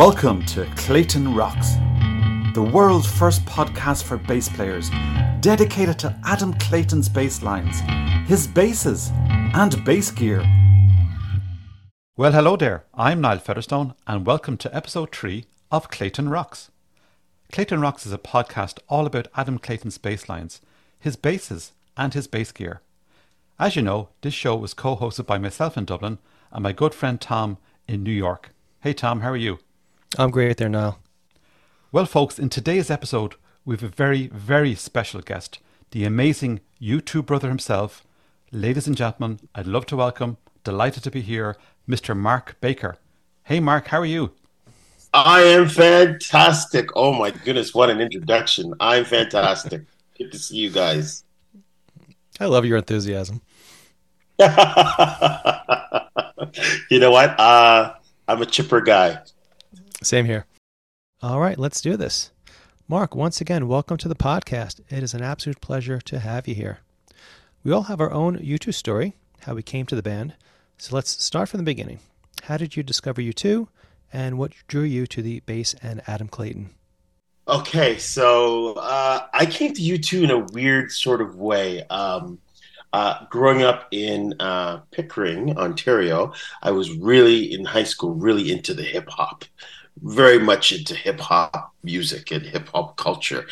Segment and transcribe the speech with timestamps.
[0.00, 1.74] Welcome to Clayton Rocks,
[2.54, 4.88] the world's first podcast for bass players,
[5.40, 7.80] dedicated to Adam Clayton's bass lines,
[8.26, 10.40] his basses, and bass gear.
[12.16, 12.84] Well, hello there.
[12.94, 16.70] I'm Niall Featherstone, and welcome to episode 3 of Clayton Rocks.
[17.52, 20.62] Clayton Rocks is a podcast all about Adam Clayton's bass lines,
[20.98, 22.80] his basses, and his bass gear.
[23.58, 26.16] As you know, this show was co hosted by myself in Dublin
[26.52, 28.54] and my good friend Tom in New York.
[28.80, 29.58] Hey, Tom, how are you?
[30.18, 30.98] I'm great there, now.
[31.92, 35.60] Well, folks, in today's episode, we have a very, very special guest,
[35.92, 38.04] the amazing U2 brother himself.
[38.50, 41.56] Ladies and gentlemen, I'd love to welcome, delighted to be here,
[41.88, 42.16] Mr.
[42.16, 42.96] Mark Baker.
[43.44, 44.32] Hey, Mark, how are you?
[45.14, 46.88] I am fantastic.
[46.96, 48.74] Oh my goodness, what an introduction.
[48.80, 49.82] I'm fantastic.
[50.18, 51.22] Good to see you guys.
[52.40, 53.42] I love your enthusiasm.
[54.40, 54.46] you
[56.98, 57.38] know what?
[57.38, 57.94] Uh,
[58.26, 59.20] I'm a chipper guy.
[60.02, 60.46] Same here.
[61.22, 62.30] All right, let's do this.
[62.88, 64.80] Mark, once again, welcome to the podcast.
[64.88, 66.78] It is an absolute pleasure to have you here.
[67.62, 70.34] We all have our own U2 story, how we came to the band.
[70.78, 72.00] So let's start from the beginning.
[72.44, 73.68] How did you discover U2,
[74.10, 76.70] and what drew you to the bass and Adam Clayton?
[77.46, 81.82] Okay, so uh, I came to U2 in a weird sort of way.
[81.88, 82.38] Um,
[82.94, 86.32] uh, growing up in uh, Pickering, Ontario,
[86.62, 89.44] I was really in high school, really into the hip hop
[90.02, 93.46] very much into hip hop music and hip hop culture.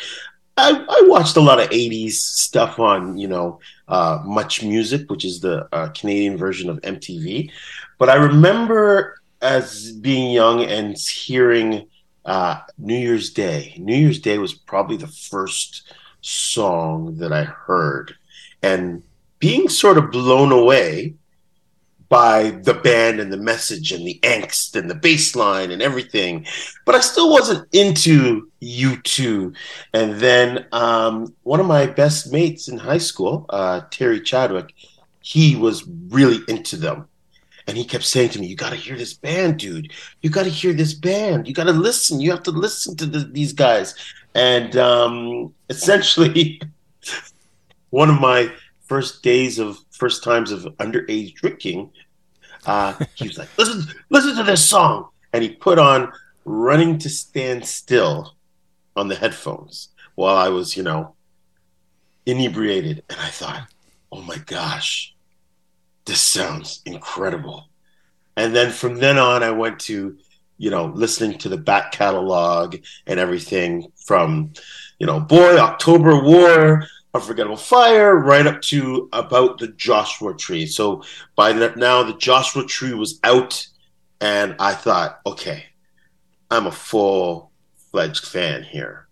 [0.57, 5.23] I, I, watched a lot of 80s stuff on, you know, uh, Much Music, which
[5.23, 7.49] is the uh, Canadian version of MTV.
[7.97, 11.87] But I remember as being young and hearing
[12.25, 13.73] uh, New Year's Day.
[13.77, 18.15] New Year's Day was probably the first song that I heard.
[18.61, 19.03] And
[19.39, 21.15] being sort of blown away
[22.09, 26.45] by the band and the message and the angst and the bass line and everything.
[26.85, 29.55] But I still wasn't into U2.
[29.93, 34.73] And then um, one of my best mates in high school, uh, Terry Chadwick,
[35.21, 37.07] he was really into them.
[37.67, 39.93] And he kept saying to me, You got to hear this band, dude.
[40.23, 41.47] You got to hear this band.
[41.47, 42.19] You got to listen.
[42.19, 43.93] You have to listen to the, these guys.
[44.33, 46.59] And um, essentially,
[47.91, 48.51] one of my
[48.87, 51.91] first days of first times of underage drinking,
[52.65, 56.11] uh, he was like, "Listen, listen to this song," and he put on
[56.45, 58.35] "Running to Stand Still"
[58.95, 61.15] on the headphones while I was, you know,
[62.25, 63.67] inebriated, and I thought,
[64.11, 65.13] "Oh my gosh,
[66.05, 67.69] this sounds incredible."
[68.35, 70.17] And then from then on, I went to,
[70.57, 74.53] you know, listening to the back catalog and everything from,
[74.97, 80.67] you know, boy, October War Unforgettable Fire, right up to about the Joshua Tree.
[80.67, 81.03] So
[81.35, 83.67] by now, the Joshua Tree was out,
[84.21, 85.65] and I thought, okay,
[86.51, 87.51] I'm a full
[87.91, 89.07] fledged fan here.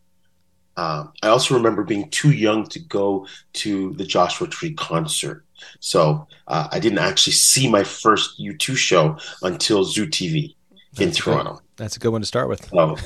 [0.76, 5.44] Um, I also remember being too young to go to the Joshua Tree concert.
[5.80, 10.54] So uh, I didn't actually see my first U2 show until Zoo TV
[11.00, 11.62] in Toronto.
[11.78, 12.68] That's a good one to start with.
[12.74, 12.98] Oh,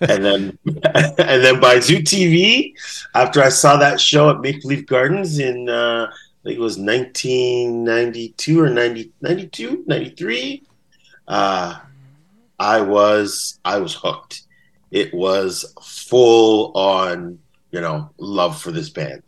[0.00, 2.74] and then and then by Zoo TV,
[3.14, 6.78] after I saw that show at Maple Leaf Gardens in uh, I think it was
[6.78, 10.62] 1992 or 90, 92, 93,
[11.28, 11.78] uh,
[12.58, 14.42] I was I was hooked.
[14.90, 17.38] It was full on,
[17.70, 19.22] you know, love for this band.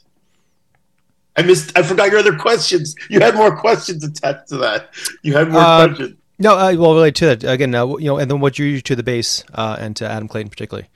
[1.37, 1.77] I missed.
[1.79, 2.97] I forgot your other questions.
[3.11, 4.93] You had more questions attached to that.
[5.23, 6.18] You had more uh, questions.
[6.39, 8.81] No, uh, well, related to that again, uh, you know, and then what drew you
[8.83, 10.89] to the bass uh, and to Adam Clayton particularly?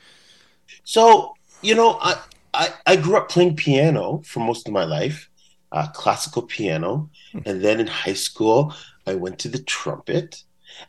[0.84, 2.20] So, you know, I,
[2.54, 5.28] I, I grew up playing piano for most of my life,
[5.72, 7.40] uh, classical piano, hmm.
[7.44, 8.74] and then in high school
[9.06, 10.44] I went to the trumpet,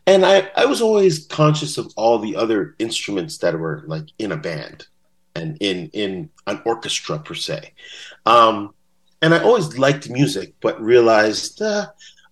[0.06, 4.30] and I I was always conscious of all the other instruments that were like in
[4.30, 4.86] a band,
[5.34, 7.72] and in in an orchestra per se,
[8.24, 8.72] um,
[9.20, 11.86] and I always liked music, but realized uh,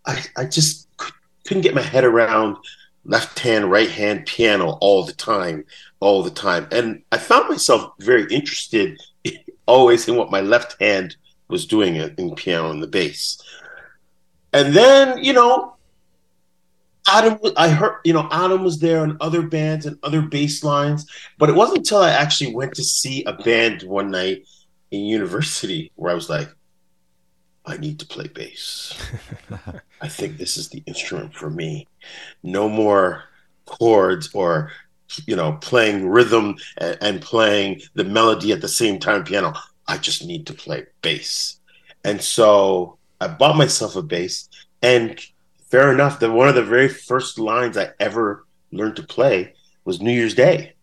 [0.07, 0.89] I I just
[1.47, 2.57] couldn't get my head around
[3.05, 5.65] left hand, right hand piano all the time,
[6.01, 6.69] all the time.
[6.71, 9.01] And I found myself very interested
[9.67, 11.17] always in what my left hand
[11.49, 13.41] was doing in piano and the bass.
[14.53, 15.77] And then, you know,
[17.09, 21.07] Adam, I heard, you know, Adam was there and other bands and other bass lines,
[21.39, 24.47] but it wasn't until I actually went to see a band one night
[24.91, 26.49] in university where I was like,
[27.65, 28.93] I need to play bass.
[30.01, 31.87] I think this is the instrument for me.
[32.43, 33.25] No more
[33.67, 34.73] chords or
[35.27, 39.55] you know playing rhythm and, and, playing the melody at the same time piano.
[39.87, 41.61] I just need to play bass.
[42.05, 44.49] And so I bought myself a bass
[44.83, 45.21] and
[45.71, 49.55] fair enough that one of the very first lines I ever learned to play
[49.85, 50.75] was New Year's Day.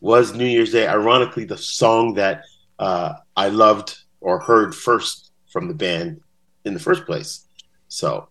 [0.00, 2.44] Was New Year's Day, ironically, the song that
[2.78, 5.25] uh, I loved or heard first
[5.56, 6.20] from the band
[6.66, 7.46] in the first place.
[7.88, 8.28] So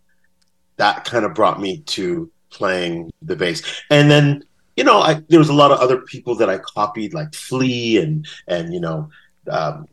[0.78, 3.64] that kind of brought me to playing the bass.
[3.90, 4.44] And then,
[4.78, 7.98] you know, I, there was a lot of other people that I copied, like Flea
[7.98, 9.10] and and you know,
[9.50, 9.88] um,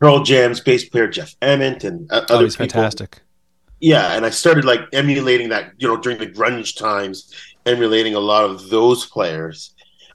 [0.00, 2.74] Pearl Jam's bass player Jeff Ament and uh, Oh, other he's people.
[2.74, 3.22] fantastic.
[3.80, 7.32] Yeah, and I started like emulating that, you know, during the grunge times,
[7.64, 9.74] emulating a lot of those players.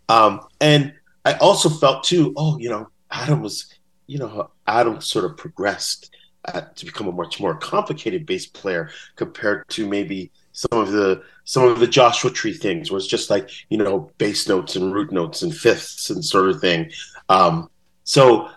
[0.09, 0.93] Um, and
[1.25, 3.73] I also felt too, oh, you know, Adam was,
[4.05, 6.11] you know, Adam sort of progressed
[6.45, 11.63] to become a much more complicated bass player compared to maybe some of the some
[11.63, 15.11] of the Joshua Tree things, where it's just like you know bass notes and root
[15.11, 16.91] notes and fifths and sort of thing.
[17.29, 17.69] Um,
[18.03, 18.49] so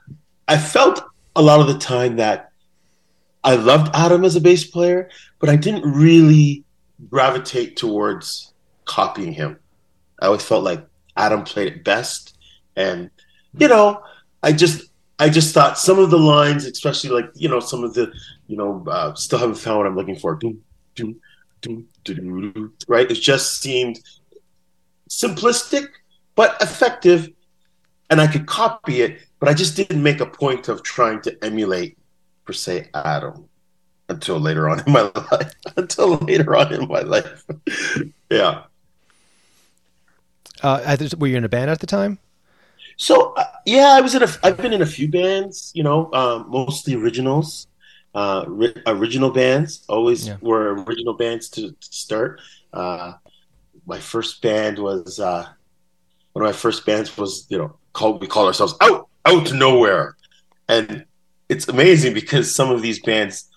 [0.46, 1.02] I felt
[1.34, 2.52] a lot of the time that
[3.42, 6.64] I loved Adam as a bass player, but I didn't really
[7.10, 8.52] gravitate towards
[8.84, 9.58] copying him.
[10.20, 10.86] I always felt like
[11.16, 12.36] Adam played it best,
[12.76, 13.10] and
[13.58, 14.02] you know,
[14.42, 14.87] I just
[15.18, 18.12] I just thought some of the lines, especially like you know some of the
[18.46, 20.36] you know uh, still haven't found what I'm looking for.
[20.36, 20.60] Doom,
[20.94, 21.20] doom,
[21.60, 23.10] doom, doom, right?
[23.10, 24.00] It just seemed
[25.08, 25.88] simplistic
[26.36, 27.30] but effective,
[28.10, 31.36] and I could copy it, but I just didn't make a point of trying to
[31.44, 31.98] emulate
[32.44, 33.48] per se Adam
[34.08, 35.52] until later on in my life.
[35.76, 37.44] until later on in my life,
[38.30, 38.62] yeah.
[40.62, 42.18] Uh, were you in a band at the time?
[42.98, 44.28] So uh, yeah, I was in a.
[44.42, 45.70] I've been in a few bands.
[45.74, 47.68] You know, um, mostly originals,
[48.14, 49.84] uh, ri- original bands.
[49.88, 50.36] Always Yeah.
[50.40, 52.40] were original bands to, to start.
[52.72, 53.12] Uh,
[53.86, 55.46] my first band was uh,
[56.32, 59.54] one of my first bands was you know called we call ourselves out out to
[59.54, 60.16] nowhere,
[60.68, 61.04] and
[61.48, 63.48] it's amazing because some of these bands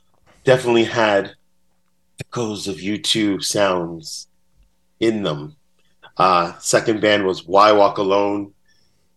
[0.43, 1.31] definitely had
[2.19, 4.27] echoes of U2 sounds
[4.99, 5.55] in them.
[6.15, 8.53] Uh, second band was Why Walk Alone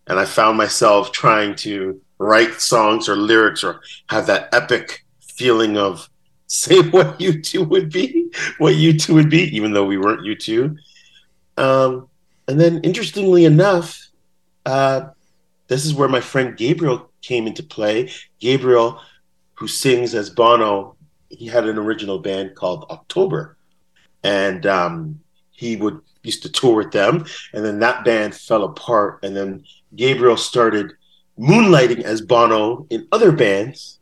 [0.07, 5.77] and I found myself trying to write songs or lyrics or have that epic feeling
[5.77, 6.09] of
[6.47, 10.77] say what U2 would be, what U2 would be, even though we weren't U2.
[11.57, 12.07] Um,
[12.47, 14.09] and then, interestingly enough,
[14.65, 15.07] uh,
[15.67, 18.11] this is where my friend Gabriel came into play.
[18.39, 19.01] Gabriel,
[19.55, 20.95] who sings as Bono,
[21.29, 23.57] he had an original band called October,
[24.23, 25.19] and um,
[25.51, 27.25] he would used to tour with them.
[27.53, 29.63] And then that band fell apart, and then
[29.95, 30.93] Gabriel started
[31.37, 33.99] moonlighting as Bono in other bands.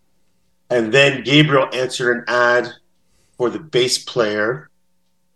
[0.70, 2.68] And then Gabriel answered an ad
[3.38, 4.70] for the bass player,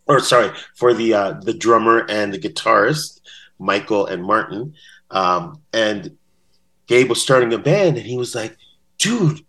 [0.07, 3.21] or sorry, for the uh, the drummer and the guitarist,
[3.59, 4.73] Michael and Martin.
[5.11, 6.17] Um, and
[6.87, 8.57] Gabe was starting a band, and he was like,
[8.97, 9.45] "Dude,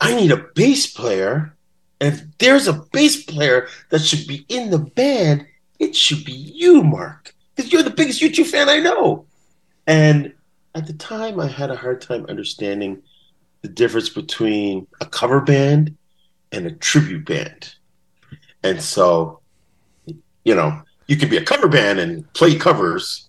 [0.00, 1.56] I need a bass player.
[2.00, 5.46] And if there's a bass player that should be in the band,
[5.78, 9.26] it should be you, Mark, because you're the biggest U2 fan I know."
[9.90, 10.34] And
[10.76, 13.02] at the time, I had a hard time understanding
[13.62, 15.96] the difference between a cover band
[16.52, 17.74] and a tribute band.
[18.62, 19.40] And so,
[20.44, 23.28] you know, you can be a cover band and play covers,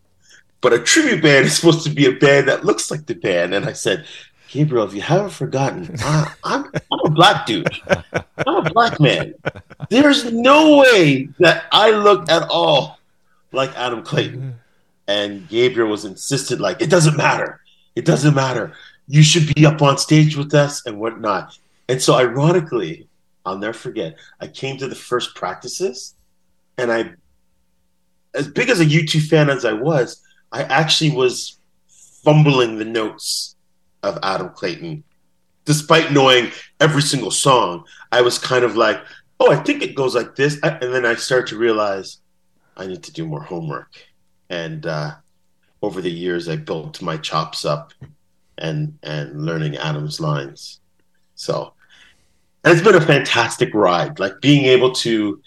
[0.61, 3.55] but a tribute band is supposed to be a band that looks like the band.
[3.55, 4.05] And I said,
[4.49, 6.69] Gabriel, if you haven't forgotten, I, I'm
[7.05, 7.67] a black dude.
[8.45, 9.33] I'm a black man.
[9.89, 12.99] There's no way that I look at all
[13.51, 14.59] like Adam Clayton.
[15.07, 17.61] And Gabriel was insistent, like, it doesn't matter.
[17.95, 18.73] It doesn't matter.
[19.07, 21.57] You should be up on stage with us and whatnot.
[21.89, 23.07] And so, ironically,
[23.45, 26.15] I'll never forget, I came to the first practices
[26.77, 27.13] and I,
[28.33, 31.57] as big as a U2 fan as I was, I actually was
[32.23, 33.55] fumbling the notes
[34.03, 35.03] of Adam Clayton.
[35.65, 39.01] Despite knowing every single song, I was kind of like,
[39.39, 40.59] oh, I think it goes like this.
[40.63, 42.19] And then I started to realize
[42.77, 43.89] I need to do more homework.
[44.51, 45.13] And uh,
[45.81, 47.93] over the years, I built my chops up
[48.57, 50.81] and and learning Adam's lines.
[51.35, 51.73] So,
[52.63, 54.19] and it's been a fantastic ride.
[54.19, 55.41] Like being able to,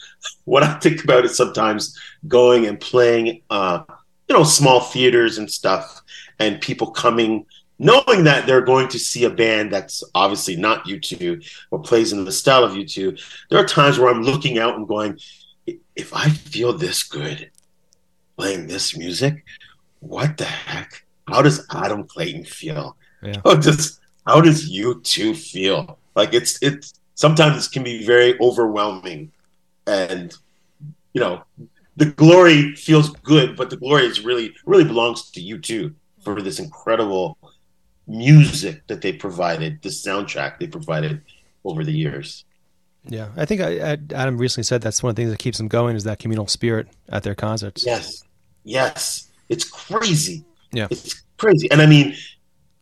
[0.44, 1.96] what I think about is sometimes
[2.26, 3.84] going and playing, uh,
[4.26, 6.00] you know, small theaters and stuff,
[6.40, 7.44] and people coming,
[7.78, 12.24] knowing that they're going to see a band that's obviously not U2 or plays in
[12.24, 13.20] the style of U2.
[13.50, 15.20] There are times where I'm looking out and going,
[15.94, 17.50] if I feel this good
[18.36, 19.44] playing this music,
[20.00, 21.04] what the heck?
[21.28, 22.96] How does Adam Clayton feel?
[23.22, 23.40] Yeah.
[23.44, 25.98] How does how does U2 feel?
[26.14, 29.32] Like it's it's sometimes it can be very overwhelming,
[29.86, 30.34] and
[31.12, 31.44] you know
[31.96, 36.58] the glory feels good, but the glory is really really belongs to U2 for this
[36.58, 37.38] incredible
[38.06, 41.22] music that they provided, the soundtrack they provided
[41.64, 42.44] over the years.
[43.06, 45.58] Yeah, I think I, I, Adam recently said that's one of the things that keeps
[45.58, 47.84] them going is that communal spirit at their concerts.
[47.84, 48.24] Yes,
[48.64, 50.44] yes, it's crazy.
[50.72, 50.88] Yeah.
[50.90, 51.70] It's crazy.
[51.70, 52.14] And I mean,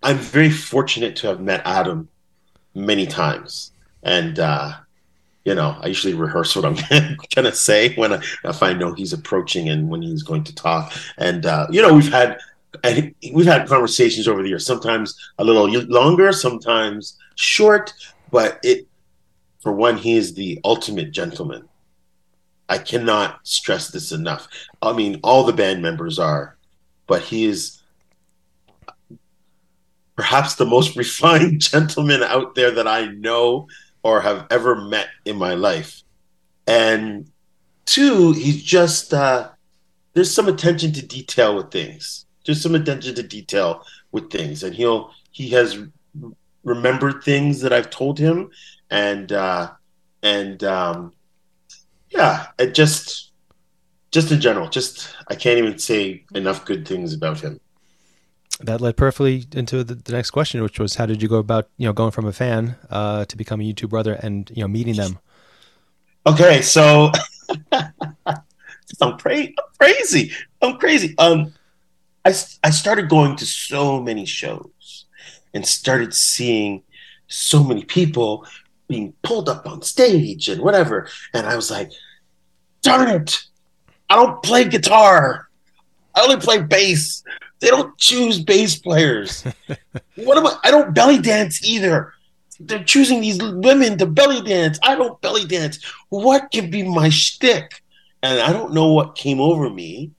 [0.02, 2.08] I'm very fortunate to have met Adam
[2.74, 3.72] many times.
[4.02, 4.72] And, uh,
[5.44, 6.74] you know, I usually rehearse what I'm
[7.34, 10.54] going to say when I, if I know he's approaching and when he's going to
[10.54, 10.92] talk.
[11.18, 12.38] And, uh, you know, we've had,
[12.82, 17.92] and we've had conversations over the years, sometimes a little longer, sometimes short,
[18.30, 18.86] but it,
[19.62, 21.68] for one, he is the ultimate gentleman.
[22.68, 24.48] I cannot stress this enough.
[24.80, 26.56] I mean, all the band members are,
[27.06, 27.80] but he is
[30.16, 33.68] perhaps the most refined gentleman out there that I know
[34.02, 36.02] or have ever met in my life.
[36.66, 37.30] And
[37.84, 39.50] two, he's just uh,
[40.14, 42.26] there's some attention to detail with things.
[42.44, 45.78] Just some attention to detail with things, and he'll he has
[46.64, 48.50] remembered things that I've told him,
[48.92, 49.72] and uh,
[50.22, 51.12] and um,
[52.10, 53.32] yeah, it just
[54.12, 57.58] just in general, just I can't even say enough good things about him
[58.60, 61.68] that led perfectly into the, the, next question, which was how did you go about
[61.78, 64.68] you know going from a fan uh, to become a U2 brother and you know
[64.68, 65.18] meeting them?
[66.26, 67.10] Okay, so
[67.72, 70.32] I'm, cra- I'm crazy.
[70.60, 71.14] I'm crazy.
[71.18, 71.54] Um,
[72.24, 75.06] I I started going to so many shows
[75.54, 76.82] and started seeing
[77.26, 78.46] so many people
[78.92, 81.90] being pulled up on stage and whatever, and I was like,
[82.82, 83.42] darn it,
[84.10, 85.48] I don't play guitar.
[86.14, 87.24] I only play bass.
[87.60, 89.42] They don't choose bass players.
[90.16, 90.56] what am I?
[90.64, 92.12] I don't belly dance either.
[92.60, 94.78] They're choosing these women to belly dance.
[94.82, 95.82] I don't belly dance.
[96.10, 97.82] What can be my shtick?
[98.22, 100.10] And I don't know what came over me,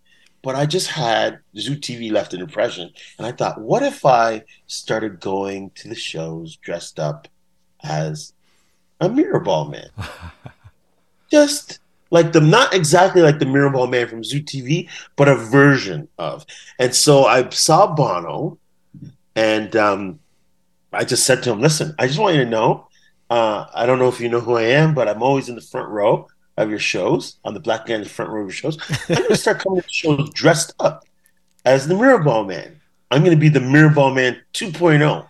[0.41, 2.89] but I just had Zoo TV left an impression.
[3.19, 7.27] And I thought, what if I started going to the shows dressed up
[7.83, 8.33] as
[8.99, 9.89] a mirror ball man?
[11.31, 11.79] just
[12.13, 16.45] like the not exactly like the Mirrorball Man from Zoo TV, but a version of.
[16.77, 18.59] And so I saw Bono,
[19.35, 20.19] and um,
[20.93, 22.87] I just said to him, "Listen, I just want you to know,
[23.31, 25.61] uh, I don't know if you know who I am, but I'm always in the
[25.61, 28.53] front row of your shows on the Black Guy in the front row of your
[28.53, 28.77] shows.
[29.09, 31.03] I'm going to start coming to shows dressed up
[31.65, 32.79] as the Mirrorball Man.
[33.09, 35.27] I'm going to be the Mirrorball Man 2.0.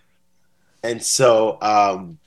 [0.82, 2.18] And so um,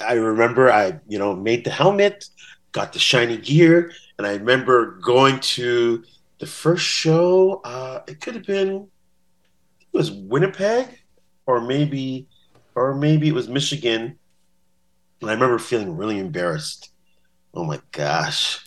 [0.00, 2.26] I remember I, you know, made the helmet
[2.72, 6.04] got the shiny gear, and I remember going to
[6.38, 7.62] the first show.
[7.64, 8.88] Uh, it could have been
[9.80, 10.86] it was Winnipeg,
[11.46, 12.26] or maybe,
[12.74, 14.18] or maybe it was Michigan.
[15.22, 16.90] And I remember feeling really embarrassed.
[17.54, 18.62] Oh my gosh,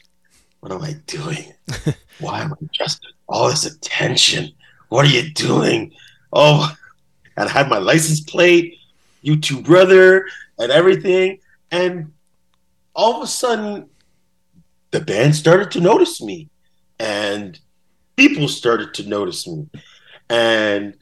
[0.62, 1.54] what am I doing?
[2.20, 4.54] Why am I just all this attention?
[4.88, 5.94] What are you doing?
[6.34, 6.76] Oh,
[7.38, 8.80] and I had my license plate,
[9.24, 10.26] U2 brother,
[10.60, 11.40] and everything.
[11.72, 12.12] And
[12.94, 13.90] all of a sudden,
[14.92, 16.50] the band started to notice me.
[17.00, 17.60] And
[18.18, 19.68] people started to notice me.
[20.30, 20.96] And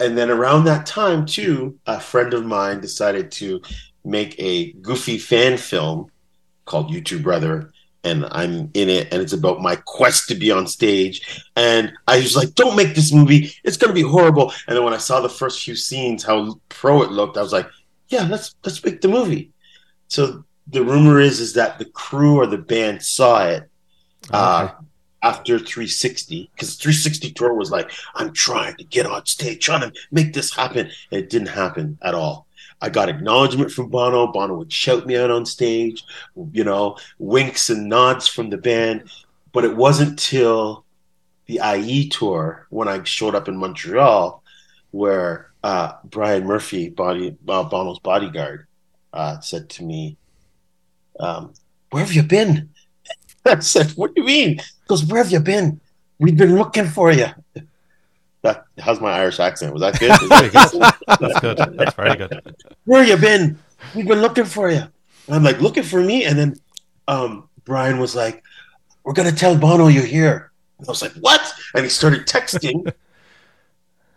[0.00, 3.60] and then around that time too a friend of mine decided to
[4.04, 6.10] make a goofy fan film
[6.66, 7.72] called U2 brother.
[8.04, 11.42] And i'm in it and it's about my quest to be on stage.
[11.56, 13.52] And i was like don't make this movie.
[13.64, 14.52] It's going to be horrible.
[14.66, 17.52] And then when i saw the first few scenes how pro it looked i was
[17.52, 17.68] like
[18.08, 19.52] yeah let's let's make the movie.
[20.08, 23.68] So the rumor is is that the crew or the band saw it
[24.30, 24.70] uh,
[25.22, 29.92] after 360 because 360 tour was like i'm trying to get on stage trying to
[30.10, 30.90] make this happen.
[31.10, 32.46] And it didn't happen at all.
[32.80, 34.28] I got acknowledgement from bono.
[34.28, 36.04] Bono would shout me out on stage
[36.52, 39.10] you know winks and nods from the band.
[39.52, 40.84] But it wasn't till
[41.46, 44.42] the ie tour when i showed up in montreal
[44.90, 48.66] where uh, brian murphy body uh, bono's bodyguard
[49.12, 50.16] uh, said to me
[51.20, 51.52] um,
[51.90, 52.70] where have you been?
[53.44, 54.58] I said, what do you mean?
[54.58, 55.80] He goes, where have you been?
[56.18, 57.26] We've been looking for you.
[58.42, 59.72] That, how's my Irish accent?
[59.72, 60.12] Was that good?
[60.52, 61.76] That's good.
[61.76, 62.54] That's very good.
[62.84, 63.58] Where have you been?
[63.96, 64.76] We've been looking for you.
[64.78, 66.24] And I'm like, looking for me?
[66.24, 66.54] And then
[67.08, 68.44] um, Brian was like,
[69.02, 70.52] we're going to tell Bono you're here.
[70.78, 71.52] And I was like, what?
[71.74, 72.94] And he started texting.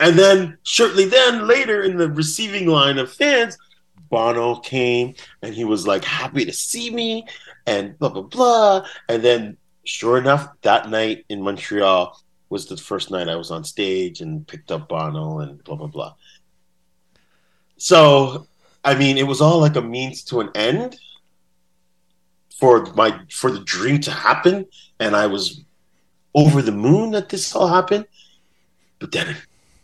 [0.01, 3.55] And then shortly then, later in the receiving line of fans,
[4.09, 7.27] Bono came and he was like happy to see me
[7.67, 8.85] and blah blah blah.
[9.07, 13.63] And then sure enough, that night in Montreal was the first night I was on
[13.63, 16.15] stage and picked up Bono and blah blah blah.
[17.77, 18.47] So
[18.83, 20.97] I mean it was all like a means to an end
[22.57, 24.65] for my for the dream to happen
[24.99, 25.63] and I was
[26.33, 28.07] over the moon that this all happened.
[28.97, 29.37] But then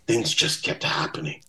[0.07, 1.41] things just kept happening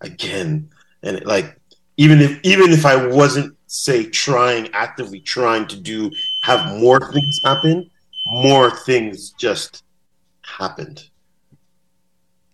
[0.00, 0.70] again.
[1.02, 1.58] And it, like
[1.96, 7.40] even if even if I wasn't say trying actively trying to do have more things
[7.44, 7.90] happen,
[8.26, 9.84] more things just
[10.42, 11.04] happened.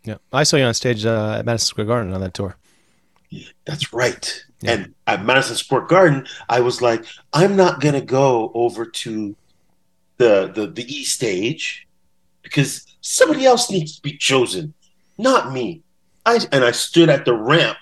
[0.05, 2.57] Yeah, I saw you on stage uh, at Madison Square Garden on that tour.
[3.65, 4.45] That's right.
[4.61, 4.73] Yeah.
[4.73, 9.37] And at Madison Square Garden, I was like, I'm not gonna go over to
[10.19, 11.87] the the the E stage
[12.43, 14.75] because somebody else needs to be chosen,
[15.19, 15.83] not me.
[16.25, 17.79] I and I stood at the ramp,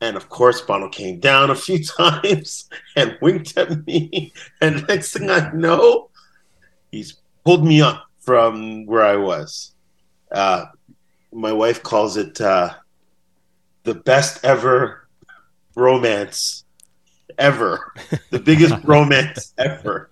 [0.00, 4.32] and of course Bono came down a few times and winked at me.
[4.60, 6.10] And next thing I know,
[6.90, 9.74] he's pulled me up from where I was.
[10.30, 10.66] Uh,
[11.32, 12.74] my wife calls it uh,
[13.84, 15.06] the best ever
[15.74, 16.64] romance
[17.38, 17.92] ever,
[18.30, 20.08] the biggest romance ever.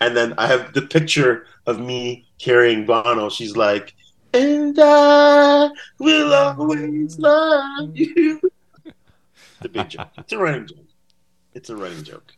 [0.00, 3.28] and then I have the picture of me carrying Bono.
[3.28, 3.94] She's like,
[4.36, 8.40] and I will always love you.
[8.84, 8.94] It's
[9.62, 10.08] a big joke.
[10.18, 10.86] It's a running joke.
[11.54, 12.32] It's a running joke.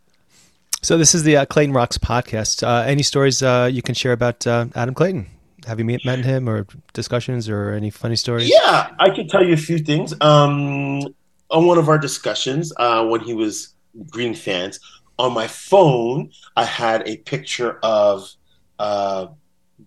[0.80, 2.62] So this is the uh, Clayton Rocks podcast.
[2.62, 5.26] Uh, any stories uh, you can share about uh, Adam Clayton?
[5.66, 8.48] Have you met, met him or discussions or any funny stories?
[8.48, 10.14] Yeah, I can tell you a few things.
[10.20, 11.02] Um,
[11.50, 13.74] on one of our discussions, uh, when he was
[14.08, 14.78] greeting fans,
[15.18, 18.30] on my phone, I had a picture of
[18.78, 19.26] uh,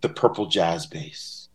[0.01, 1.47] the purple jazz bass.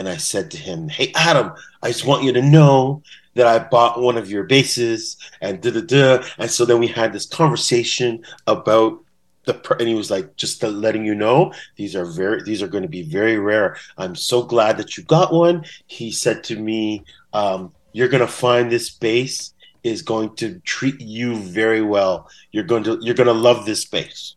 [0.00, 1.52] And I said to him, Hey, Adam,
[1.82, 3.02] I just want you to know
[3.34, 6.24] that I bought one of your basses and da da da.
[6.38, 8.98] And so then we had this conversation about
[9.44, 12.80] the and he was like just letting you know these are very these are going
[12.82, 13.76] to be very rare.
[13.98, 15.66] I'm so glad that you got one.
[15.86, 17.04] He said to me
[17.34, 19.52] um, you're going to find this bass
[19.84, 22.30] is going to treat you very well.
[22.52, 24.34] You're going to you're going to love this bass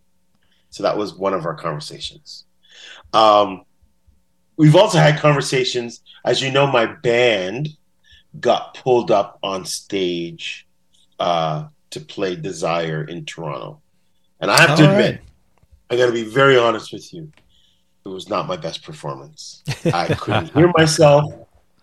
[0.71, 2.43] so that was one of our conversations.
[3.13, 3.63] Um,
[4.57, 7.69] we've also had conversations as you know my band
[8.39, 10.67] got pulled up on stage
[11.19, 13.81] uh, to play desire in toronto
[14.43, 15.21] and I have to admit, right.
[15.89, 17.31] I got to be very honest with you.
[18.05, 19.63] It was not my best performance.
[19.85, 21.33] I couldn't hear myself.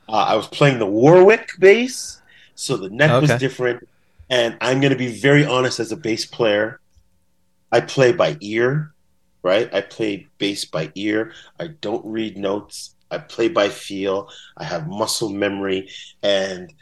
[0.06, 2.20] Uh, I was playing the Warwick bass,
[2.56, 3.32] so the neck okay.
[3.32, 3.88] was different.
[4.28, 6.80] And I'm going to be very honest as a bass player.
[7.72, 8.92] I play by ear,
[9.42, 9.72] right?
[9.74, 11.32] I play bass by ear.
[11.58, 12.94] I don't read notes.
[13.10, 14.28] I play by feel.
[14.56, 15.88] I have muscle memory.
[16.22, 16.72] And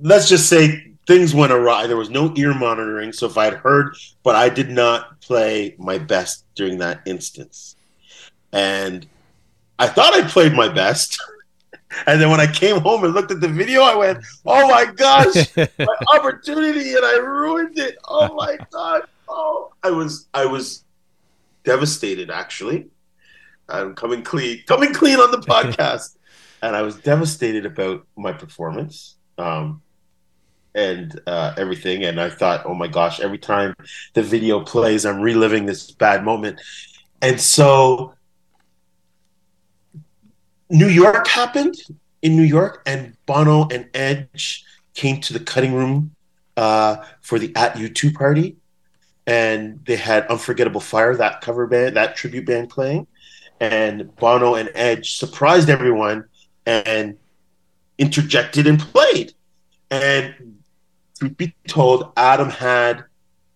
[0.00, 1.86] let's just say things went awry.
[1.86, 5.98] There was no ear monitoring, so if I'd heard, but I did not play my
[5.98, 7.76] best during that instance,
[8.52, 9.06] and
[9.78, 11.20] I thought I played my best.
[12.08, 14.84] And then when I came home and looked at the video, I went, "Oh my
[14.84, 17.98] gosh, my opportunity!" And I ruined it.
[18.08, 19.02] Oh my god!
[19.28, 20.82] Oh, I was I was
[21.64, 22.30] devastated.
[22.30, 22.88] Actually,
[23.68, 26.16] I'm coming clean, coming clean on the podcast,
[26.62, 29.16] and I was devastated about my performance.
[29.38, 29.82] Um,
[30.74, 32.04] and uh, everything.
[32.04, 33.74] And I thought, oh my gosh, every time
[34.14, 36.60] the video plays, I'm reliving this bad moment.
[37.22, 38.14] And so
[40.70, 41.76] New York happened
[42.22, 46.14] in New York, and Bono and Edge came to the cutting room
[46.56, 48.56] uh, for the At U2 party.
[49.26, 53.06] And they had Unforgettable Fire, that cover band, that tribute band playing.
[53.60, 56.24] And Bono and Edge surprised everyone
[56.66, 57.16] and
[57.98, 59.32] interjected and played.
[59.90, 60.58] And
[61.18, 63.04] truth be told, Adam had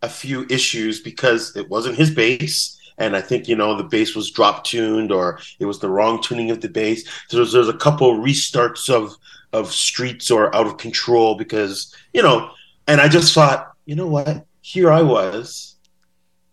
[0.03, 2.77] a few issues because it wasn't his bass.
[2.99, 6.23] And I think, you know, the bass was drop tuned or it was the wrong
[6.23, 7.05] tuning of the bass.
[7.29, 9.15] So there's, a couple restarts of,
[9.53, 12.51] of streets or out of control because, you know,
[12.87, 14.47] and I just thought, you know what?
[14.69, 15.77] Here I was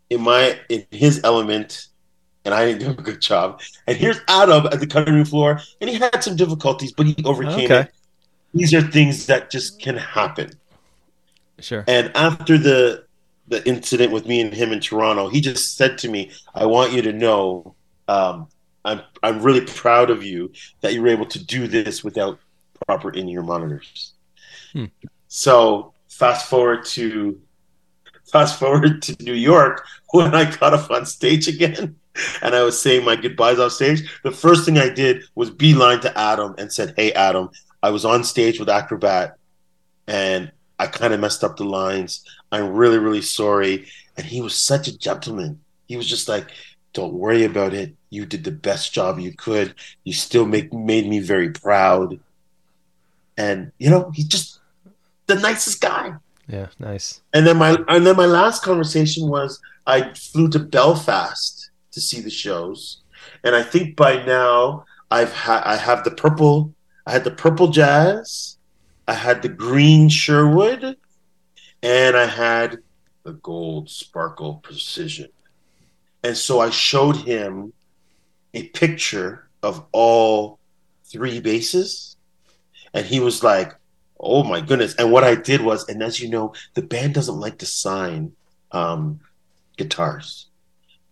[0.09, 1.87] in my, in his element
[2.45, 3.61] and I didn't do a good job.
[3.87, 7.15] And here's Adam at the cutting room floor and he had some difficulties, but he
[7.25, 7.81] overcame okay.
[7.81, 7.93] it.
[8.53, 10.51] These are things that just can happen.
[11.59, 11.83] Sure.
[11.89, 13.03] And after the
[13.47, 16.93] the incident with me and him in Toronto, he just said to me, "I want
[16.93, 17.75] you to know,
[18.07, 18.47] um,
[18.85, 20.51] I'm I'm really proud of you
[20.81, 22.39] that you were able to do this without
[22.87, 24.13] proper in ear monitors."
[24.71, 24.85] Hmm.
[25.27, 27.39] So fast forward to
[28.35, 31.95] fast forward to New York when I got up on stage again
[32.41, 34.01] and I was saying my goodbyes off stage.
[34.23, 37.49] The first thing I did was beeline to Adam and said, "Hey Adam,
[37.81, 39.37] I was on stage with Acrobat
[40.05, 42.25] and I kind of messed up the lines.
[42.51, 43.87] I'm really, really sorry.
[44.17, 45.61] And he was such a gentleman.
[45.87, 46.49] He was just like,
[46.91, 47.95] don't worry about it.
[48.09, 49.75] You did the best job you could.
[50.03, 52.19] You still make made me very proud.
[53.37, 54.59] And you know, he's just
[55.27, 56.15] the nicest guy.
[56.47, 57.21] Yeah, nice.
[57.33, 62.21] And then my and then my last conversation was I flew to Belfast to see
[62.21, 63.01] the shows.
[63.43, 66.73] And I think by now I've had I have the purple
[67.07, 68.55] I had the purple jazz
[69.07, 70.97] I had the green Sherwood,
[71.83, 72.79] and I had
[73.23, 75.29] the gold sparkle precision.
[76.23, 77.73] And so I showed him
[78.53, 80.59] a picture of all
[81.03, 82.17] three basses,
[82.93, 83.75] and he was like,
[84.19, 87.39] "Oh my goodness!" And what I did was, and as you know, the band doesn't
[87.39, 88.33] like to sign
[88.71, 89.19] um,
[89.77, 90.47] guitars,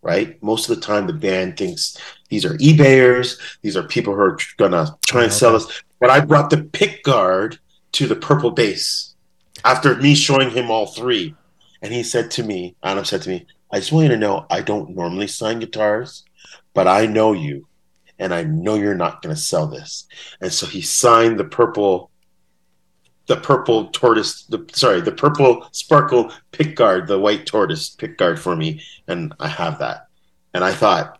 [0.02, 0.42] right?
[0.42, 1.96] Most of the time, the band thinks
[2.28, 5.82] these are eBayers, these are people who are gonna try and Oh, sell us.
[6.00, 7.58] But I brought the pick guard
[7.92, 9.14] to the purple bass
[9.64, 11.34] after me showing him all three,
[11.80, 14.46] and he said to me, Adam said to me, "I just want you to know,
[14.50, 16.24] I don't normally sign guitars,
[16.74, 17.66] but I know you."
[18.16, 20.06] And I know you're not going to sell this,
[20.40, 22.10] and so he signed the purple
[23.26, 28.38] the purple tortoise the sorry the purple sparkle pick guard the white tortoise pick guard
[28.38, 30.06] for me and i have that.
[30.52, 31.18] And i thought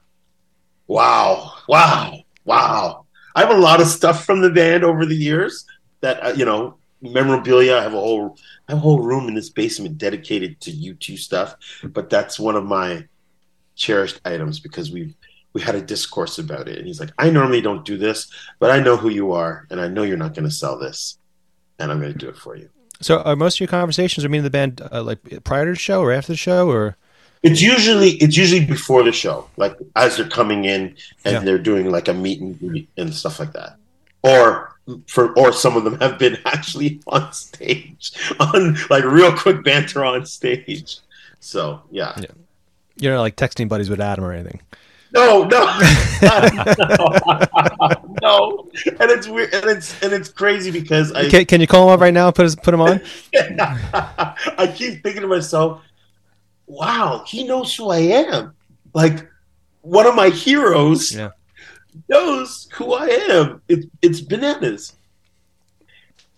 [0.86, 3.06] wow wow wow.
[3.34, 5.64] I have a lot of stuff from the band over the years
[6.00, 7.76] that uh, you know memorabilia.
[7.76, 8.36] I have a whole
[8.68, 12.56] i have a whole room in this basement dedicated to u2 stuff but that's one
[12.56, 13.06] of my
[13.76, 15.14] cherished items because we've
[15.52, 16.78] we had a discourse about it.
[16.78, 19.80] And he's like i normally don't do this but i know who you are and
[19.80, 21.18] i know you're not going to sell this
[21.78, 22.68] and I'm going to do it for you.
[23.00, 25.78] So, are most of your conversations are meeting the band uh, like prior to the
[25.78, 26.96] show or after the show, or
[27.42, 31.38] It's usually it's usually before the show, like as they're coming in and Yeah.
[31.40, 33.76] they're doing like a meet and greet and stuff like that,
[34.22, 34.72] or
[35.08, 40.04] for or some of them have been actually on stage on like real quick banter
[40.04, 40.98] on stage.
[41.40, 42.26] So yeah, Yeah.
[42.96, 44.60] you're not like texting buddies with Adam or anything?
[45.14, 45.78] No, no, no,
[48.22, 48.68] no,
[49.00, 51.94] and it's weird and it's and it's crazy because I Can, can you call him
[51.94, 53.00] up right now and put his, put him on?
[53.34, 55.82] I keep thinking to myself,
[56.66, 58.54] wow, he knows who I am.
[58.92, 59.28] Like
[59.82, 61.30] one of my heroes Yeah.
[62.08, 63.62] knows who I am.
[63.68, 64.94] It, it's bananas.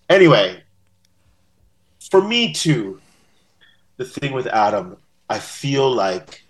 [0.09, 0.63] Anyway,
[2.11, 3.01] for me too,
[3.97, 4.97] the thing with Adam,
[5.29, 6.45] I feel like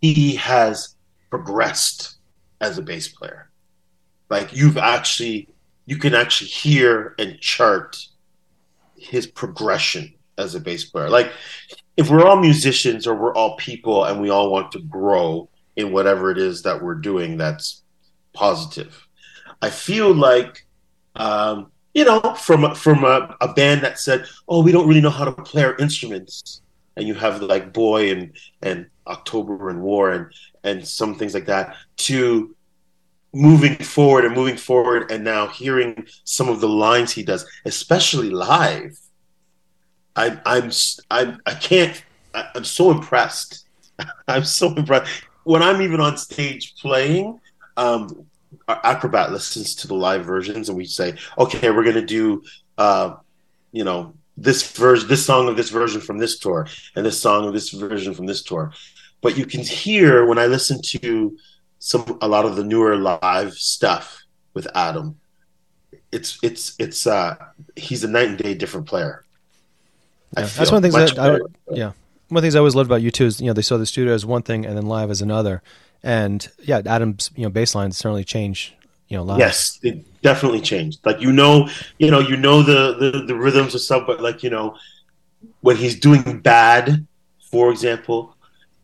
[0.00, 0.96] he has
[1.30, 2.16] progressed
[2.60, 3.50] as a bass player.
[4.28, 5.48] Like you've actually,
[5.86, 7.96] you can actually hear and chart
[8.96, 11.10] his progression as a bass player.
[11.10, 11.32] Like
[11.96, 15.92] if we're all musicians or we're all people and we all want to grow in
[15.92, 17.82] whatever it is that we're doing that's
[18.32, 19.06] positive.
[19.62, 20.66] I feel like
[21.16, 25.10] um, you know, from from a, a band that said, "Oh, we don't really know
[25.10, 26.62] how to play our instruments,"
[26.96, 28.32] and you have like Boy and
[28.62, 32.54] and October and War and and some things like that, to
[33.32, 38.30] moving forward and moving forward, and now hearing some of the lines he does, especially
[38.30, 38.98] live.
[40.16, 40.70] I, I'm
[41.10, 42.02] I'm I can't.
[42.34, 43.66] I, I'm so impressed.
[44.28, 45.10] I'm so impressed
[45.44, 47.40] when I'm even on stage playing.
[47.76, 48.26] Um,
[48.68, 52.42] our acrobat listens to the live versions and we say okay we're to do
[52.78, 53.14] uh,
[53.72, 57.46] you know this version this song of this version from this tour and this song
[57.46, 58.72] of this version from this tour
[59.20, 61.36] but you can hear when i listen to
[61.78, 64.22] some a lot of the newer live stuff
[64.54, 65.18] with adam
[66.12, 67.34] it's it's it's uh
[67.76, 69.24] he's a night and day different player
[70.36, 71.92] Yeah, that's one of the things that I, yeah.
[72.28, 73.86] One of the things I always loved about U2 is you know they saw the
[73.86, 75.62] studio as one thing and then live as another,
[76.04, 78.72] and yeah, Adam's you know bass lines certainly change
[79.08, 79.40] you know live.
[79.40, 81.00] Yes, it definitely changed.
[81.04, 84.44] Like you know, you know, you know the the, the rhythms of stuff, but like
[84.44, 84.76] you know,
[85.60, 87.04] when he's doing bad,
[87.50, 88.36] for example,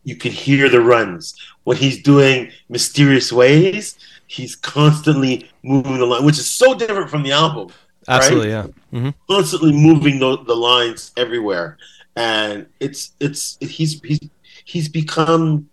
[0.07, 1.35] you can hear the runs.
[1.65, 7.23] When he's doing mysterious ways, he's constantly moving the line, which is so different from
[7.23, 7.67] the album.
[8.07, 8.67] absolutely, yeah.
[8.91, 11.77] hmm Constantly moving the, the lines everywhere,
[12.15, 14.23] and it's it's he's he's
[14.63, 15.69] he's become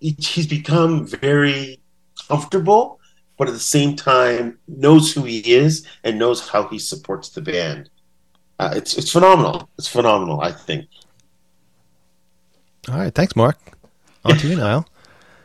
[0.00, 1.78] he's become very
[2.26, 3.00] comfortable,
[3.36, 7.42] but at the same time knows who he is and knows how he supports the
[7.42, 7.90] band.
[8.58, 9.68] Uh, it's it's phenomenal.
[9.76, 10.40] It's phenomenal.
[10.40, 10.86] I think.
[12.90, 13.56] All right, thanks, Mark.
[14.24, 14.86] On to you, Niall.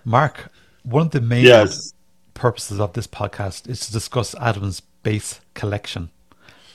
[0.06, 0.50] Mark,
[0.84, 1.94] one of the main Yes.
[2.34, 6.10] purposes of this podcast is to discuss Adam's bass collection.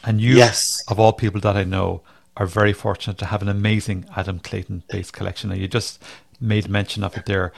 [0.05, 0.83] And you, Yes.
[0.89, 2.03] of all people that I know,
[2.37, 5.51] are very fortunate to have an amazing Adam Clayton bass collection.
[5.51, 6.01] And you just
[6.41, 7.53] made mention of it there.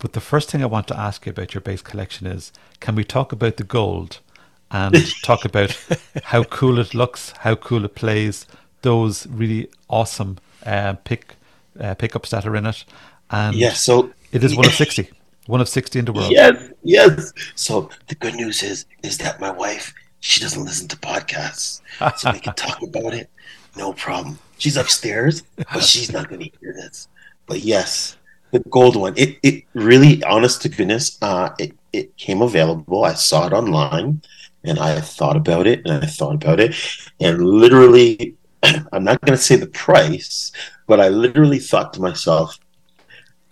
[0.00, 2.94] But the first thing I want to ask you about your bass collection is can
[2.94, 4.18] we talk about the gold
[4.70, 5.74] and talk about
[6.24, 8.46] how cool it looks, how cool it plays,
[8.82, 11.35] those really awesome uh, pick
[11.80, 12.84] uh, pickups that are in it?
[13.30, 13.80] And Yes.
[13.80, 15.10] So it is one of 60.
[15.46, 16.32] One of 60 in the world.
[16.32, 17.32] Yes, yes.
[17.54, 21.80] So the good news is is that my wife she doesn't listen to podcasts,
[22.18, 23.30] so we can talk about it.
[23.76, 24.38] No problem.
[24.58, 27.08] She's upstairs, but she's not going to hear this.
[27.46, 28.16] But yes,
[28.50, 29.14] the gold one.
[29.16, 33.04] It it really, honest to goodness, uh, it it came available.
[33.04, 34.22] I saw it online,
[34.64, 36.74] and I thought about it, and I thought about it,
[37.20, 38.34] and literally,
[38.92, 40.52] I'm not going to say the price,
[40.86, 42.58] but I literally thought to myself,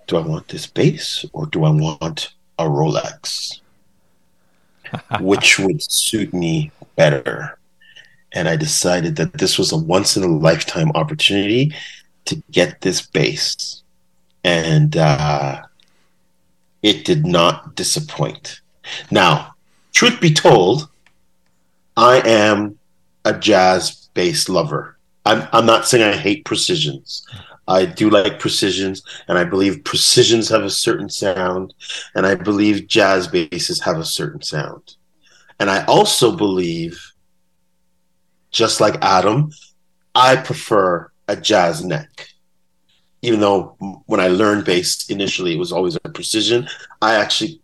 [0.06, 3.60] do I want this bass or do I want a Rolex,
[5.20, 7.58] which would suit me better.
[8.32, 11.74] And I decided that this was a once in a lifetime opportunity
[12.26, 13.82] to get this bass.
[14.42, 15.62] And uh,
[16.82, 18.60] it did not disappoint.
[19.10, 19.54] Now,
[19.92, 20.88] truth be told,
[21.96, 22.78] I am
[23.24, 24.93] a jazz bass lover.
[25.24, 27.26] I'm, I'm not saying I hate precisions.
[27.66, 31.72] I do like precisions, and I believe precisions have a certain sound,
[32.14, 34.96] and I believe jazz basses have a certain sound.
[35.58, 37.12] And I also believe,
[38.50, 39.50] just like Adam,
[40.14, 42.28] I prefer a jazz neck.
[43.22, 46.68] Even though when I learned bass initially, it was always a precision,
[47.00, 47.62] I actually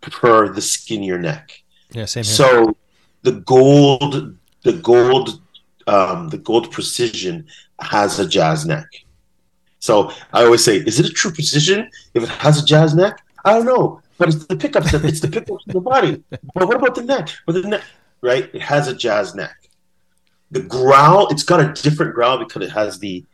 [0.00, 1.62] prefer the skinnier neck.
[1.92, 2.32] Yeah, same here.
[2.32, 2.76] So
[3.22, 5.40] the gold, the gold,
[5.86, 7.46] um, the gold precision
[7.80, 8.86] has a jazz neck.
[9.78, 13.22] So I always say, is it a true precision if it has a jazz neck?
[13.44, 14.92] I don't know, but it's the pickups.
[14.92, 16.22] It's the pickups in the body.
[16.54, 17.30] But what about the neck?
[17.46, 17.84] But the neck,
[18.20, 18.50] right?
[18.54, 19.56] It has a jazz neck.
[20.50, 23.24] The growl, it's got a different growl because it has the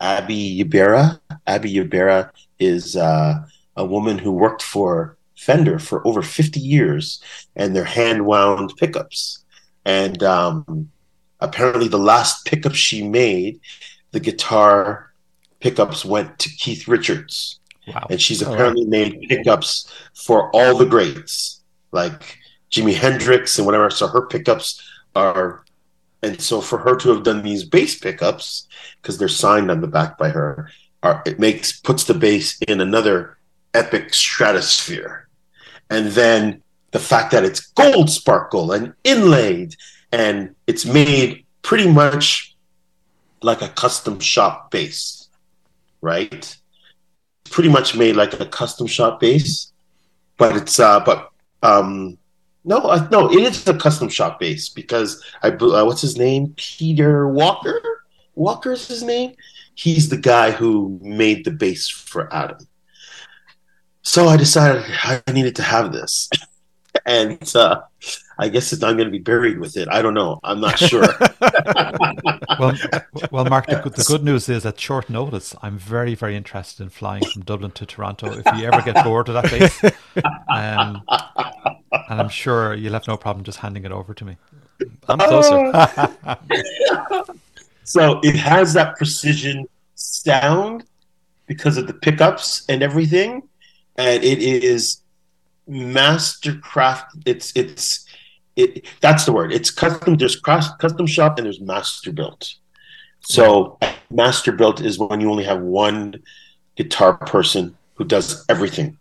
[0.00, 1.20] Abby Ybarra.
[1.46, 3.44] Abby Ybarra is uh,
[3.76, 7.22] a woman who worked for Fender for over 50 years,
[7.56, 9.44] and they're hand wound pickups.
[9.84, 10.90] And um,
[11.40, 13.60] apparently, the last pickup she made,
[14.12, 15.12] the guitar
[15.60, 17.60] pickups went to Keith Richards.
[17.88, 18.06] Wow.
[18.10, 18.54] And she's Oh, wow.
[18.54, 21.60] apparently made pickups for all the greats,
[21.92, 22.38] like
[22.70, 23.90] Jimi Hendrix and whatever.
[23.90, 24.82] So her pickups
[25.14, 25.64] are,
[26.22, 28.66] and so for her to have done these bass pickups,
[29.00, 30.70] because they're signed on the back by her,
[31.02, 33.38] are it makes puts the bass in another
[33.74, 35.28] epic stratosphere.
[35.88, 39.76] And then the fact that it's gold sparkle and inlaid,
[40.12, 42.56] and it's made pretty much
[43.42, 45.28] like a custom shop bass,
[46.00, 46.56] right?
[47.50, 49.72] Pretty much made like a custom shop bass,
[50.36, 51.30] but it's uh, but
[51.62, 52.18] um,
[52.64, 56.54] no, uh, no, it is a custom shop bass because I uh, what's his name?
[56.56, 57.80] Peter Walker.
[58.34, 59.34] Walker's his name.
[59.74, 62.58] He's the guy who made the bass for Adam.
[64.02, 66.30] So I decided I needed to have this,
[67.06, 67.80] and uh,
[68.38, 69.88] I guess it's, I'm going to be buried with it.
[69.88, 70.40] I don't know.
[70.44, 71.02] I'm not sure.
[72.58, 72.76] well,
[73.30, 76.82] well, Mark, the, good- the good news is at short notice, I'm very, very interested
[76.82, 78.32] in flying from Dublin to Toronto.
[78.32, 79.82] If you ever get bored of that place,
[80.48, 81.02] um,
[82.08, 84.36] and I'm sure you'll have no problem just handing it over to me.
[85.08, 85.72] I'm closer.
[87.84, 90.84] so it has that precision sound
[91.46, 93.42] because of the pickups and everything,
[93.96, 95.00] and it is
[95.68, 97.06] mastercraft.
[97.24, 98.05] It's it's
[98.56, 98.84] it.
[99.00, 99.52] That's the word.
[99.52, 100.16] It's custom.
[100.16, 102.54] There's cross, custom shop and there's master built.
[103.20, 103.78] So
[104.10, 106.22] master built is when you only have one
[106.76, 108.98] guitar person who does everything,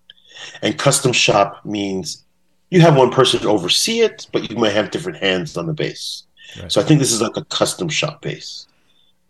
[0.61, 2.23] and custom shop means
[2.69, 6.23] you have one person oversee it, but you might have different hands on the bass.
[6.59, 6.71] Right.
[6.71, 8.67] So I think this is like a custom shop bass.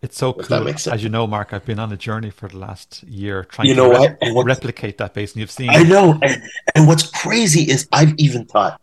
[0.02, 0.60] It's so cool.
[0.62, 0.94] makes sense.
[0.94, 3.74] As you know, Mark, I've been on a journey for the last year trying You
[3.74, 4.34] to know re- what?
[4.34, 5.70] What- replicate that bass, and you've seen.
[5.70, 6.42] I know, and,
[6.74, 8.80] and what's crazy is I've even thought,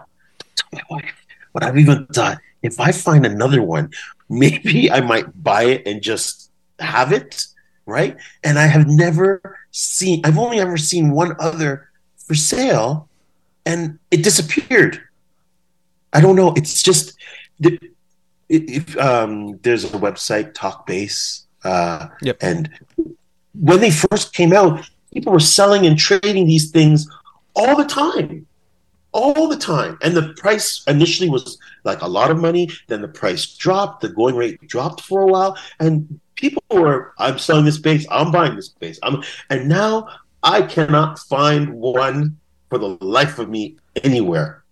[1.53, 3.91] what I've even thought, if I find another one,
[4.29, 7.45] maybe I might buy it and just have it,
[7.85, 8.17] right?
[8.43, 13.07] And I have never seen, I've only ever seen one other for sale,
[13.65, 15.01] and it disappeared.
[16.11, 16.53] I don't know.
[16.55, 17.13] It's just
[17.59, 17.79] the-
[18.49, 22.37] if um, there's a website, TalkBass, uh, Yep.
[22.41, 22.69] and
[23.53, 27.07] when they first came out, people were selling and trading these things
[27.55, 28.45] all the time
[29.13, 33.07] all the time and the price initially was like a lot of money then the
[33.07, 37.77] price dropped the going rate dropped for a while and people were i'm selling this
[37.77, 40.07] bass i'm buying this bass i'm and now
[40.41, 42.37] i cannot find one
[42.69, 44.63] for the life of me anywhere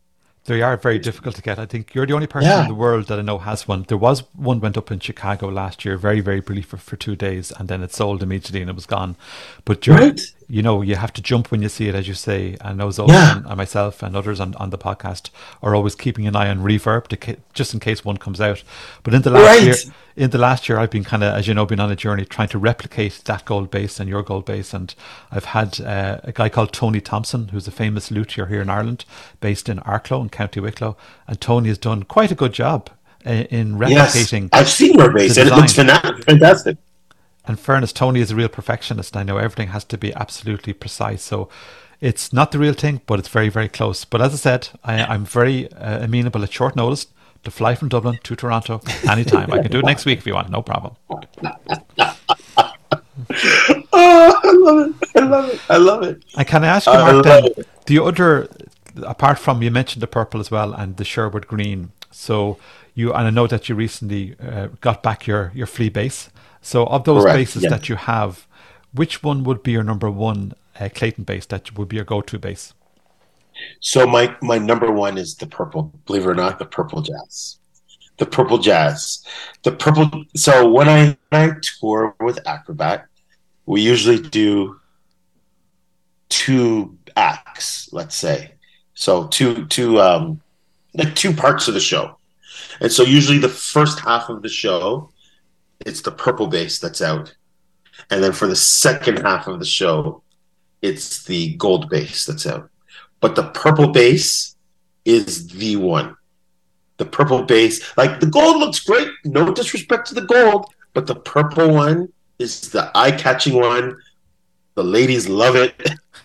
[0.46, 1.60] They are very difficult to get.
[1.60, 2.64] I think you're the only person Yeah.
[2.64, 3.86] in the world that I know has one.
[3.88, 7.16] There was one went up in Chicago last year, very, very brief for, for two
[7.16, 9.12] days, and then it sold immediately and it was gone.
[9.66, 10.20] But you're, Right.
[10.56, 12.58] You know, you have to jump when you see it, as you say.
[12.60, 13.38] I know Zoe Yeah.
[13.38, 15.30] and, and myself and others on, on the podcast
[15.64, 18.62] are always keeping an eye on reverb to ca- just in case one comes out.
[19.04, 19.64] But in the last Right.
[19.64, 19.76] year,
[20.18, 22.26] in the last year, I've been kind of, as you know, been on a journey
[22.26, 24.74] trying to replicate that gold bass and your gold bass.
[24.74, 24.94] And
[25.32, 29.06] I've had uh, a guy called Tony Thompson, who's a famous luthier here in Ireland,
[29.40, 30.98] based in Arklow in County Wicklow.
[31.28, 32.90] And Tony has done quite a good job
[33.26, 34.50] uh, in yes replicating.
[34.52, 36.78] i've seen your bass and it looks fantastic
[37.48, 39.18] In fairness, Tony is a real perfectionist.
[39.18, 41.24] I know everything has to be absolutely precise.
[41.24, 41.50] So
[42.00, 44.06] it's not the real thing, but it's very, very close.
[44.06, 47.08] But as I said, I, I'm very uh, amenable at short notice
[47.44, 49.52] to fly from Dublin to Toronto anytime.
[49.52, 50.96] I can do it next week if you want, no problem.
[53.94, 55.60] oh, I love it I love it.
[55.70, 56.24] I love it.
[56.36, 57.50] And can I ask you, Mark, then,
[57.86, 58.50] the other,
[59.04, 61.92] apart from you mentioned the purple as well and the Sherwood green.
[62.12, 62.58] So
[62.94, 66.30] you, and I know that you recently uh, got back your your flea bass.
[66.62, 67.70] So of those Correct, basses yeah.
[67.70, 68.48] that you have,
[68.94, 72.40] which one would be your number one uh, Clayton bass that would be your go-to
[72.40, 72.74] bass?
[73.80, 75.92] So my my number one is the purple.
[76.06, 77.58] Believe it or not, the purple jazz.
[78.18, 79.26] The purple jazz.
[79.64, 80.10] The purple.
[80.36, 83.06] So when I, when I tour with Acrobat,
[83.66, 84.80] we usually do
[86.30, 87.90] two acts.
[87.92, 88.54] Let's say
[88.94, 90.42] so two two um
[90.94, 92.18] like two parts of the show,
[92.80, 95.11] and so usually the first half of the show,
[95.86, 97.36] it's the purple bass that's out,
[98.10, 100.24] and then for the second half of the show,
[100.82, 102.72] it's the gold bass that's out
[103.22, 104.58] but the purple bass
[105.06, 106.18] is the one.
[106.98, 111.16] The purple bass, like the gold looks great, no disrespect to the gold, but the
[111.16, 113.98] purple one is the eye catching one.
[114.76, 115.74] The ladies love it.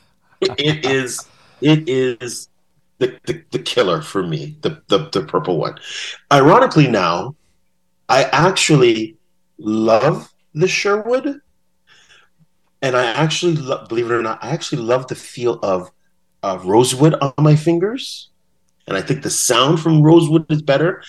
[0.41, 1.27] it is,
[1.61, 2.49] it is
[2.99, 5.79] the, the, the killer for me, the, the, the purple one.
[6.33, 7.37] Ironically, now,
[8.09, 9.16] I actually
[9.59, 11.41] love the Sherwood.
[12.83, 15.91] And I actually, lo- believe it or not, I actually love the feel of
[16.43, 18.31] uh, rosewood on my fingers,
[18.87, 21.03] and I think the sound from rosewood is better.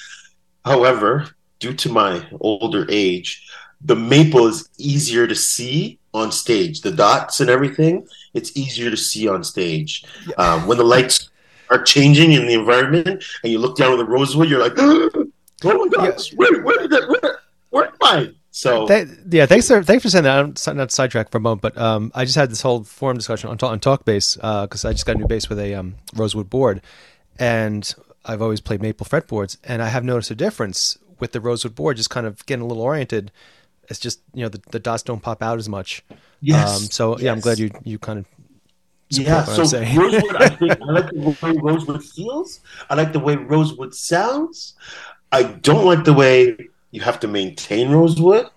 [0.66, 1.30] However,
[1.60, 3.48] due to my older age,
[3.82, 6.82] the maple is easier to see on stage.
[6.82, 10.04] The dots and everything, it's easier to see on stage.
[10.38, 11.30] Um, when the lights
[11.70, 15.30] are changing in the environment, and you look down at the rosewood, you're like, "Oh
[15.64, 17.10] my gosh, where, where did that?
[17.10, 20.40] Where, where am I?" So Th- yeah, thanks for thanks for saying that.
[20.40, 23.16] I'm s- not sidetrack for a moment, but um, I just had this whole forum
[23.18, 25.94] discussion on, ta- on TalkBass because I just got a new bass with a um,
[26.16, 26.82] rosewood board,
[27.38, 27.94] and
[28.26, 31.98] I've always played maple fretboards, and I have noticed a difference with the rosewood board,
[31.98, 33.32] just kind of getting a little oriented.
[33.90, 36.04] It's just you know the, the dots don't pop out as much.
[36.42, 38.26] yes, Um, so yeah, I'm glad you you kind of
[39.10, 39.98] Yeah, what so I'm saying.
[40.00, 42.60] Rosewood, I think I like the way Rosewood feels.
[42.90, 44.74] I like the way Rosewood sounds.
[45.32, 46.58] I don't like the way
[46.92, 48.48] you have to maintain Rosewood.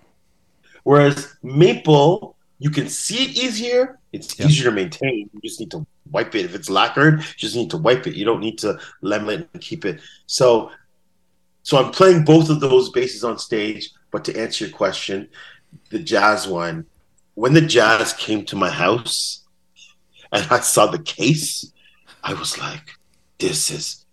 [0.85, 3.99] Whereas Maple, you can see it easier.
[4.13, 4.47] It's Yeah.
[4.47, 5.31] easier to maintain.
[5.33, 6.45] You just need to wipe it.
[6.45, 8.15] If it's lacquered, you just need to wipe it.
[8.15, 10.01] You don't need to lemon it and keep it.
[10.27, 10.71] So,
[11.63, 13.91] so I'm playing both of those basses on stage.
[14.11, 15.29] But to answer your question,
[15.91, 16.87] the jazz one,
[17.35, 19.45] when the jazz came to my house,
[20.33, 21.73] and I saw the case,
[22.23, 22.99] I was like,
[23.39, 24.05] "This is,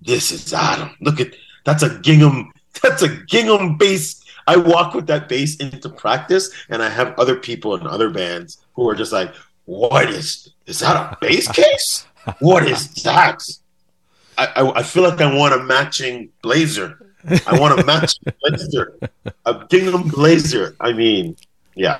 [0.00, 0.96] this is Adam.
[1.00, 2.52] Look at that's a gingham.
[2.82, 7.36] That's a gingham bass." I walk with that bass into practice, and I have other
[7.36, 9.34] people in other bands who are just like,
[9.66, 10.52] "What is?
[10.66, 12.06] Is that a bass case?
[12.40, 13.42] What is that?"
[14.38, 17.14] I, I, I feel like I want a matching blazer.
[17.46, 18.98] I want a matching blazer,
[19.46, 20.74] a gingham blazer.
[20.80, 21.36] I mean,
[21.74, 21.98] yeah.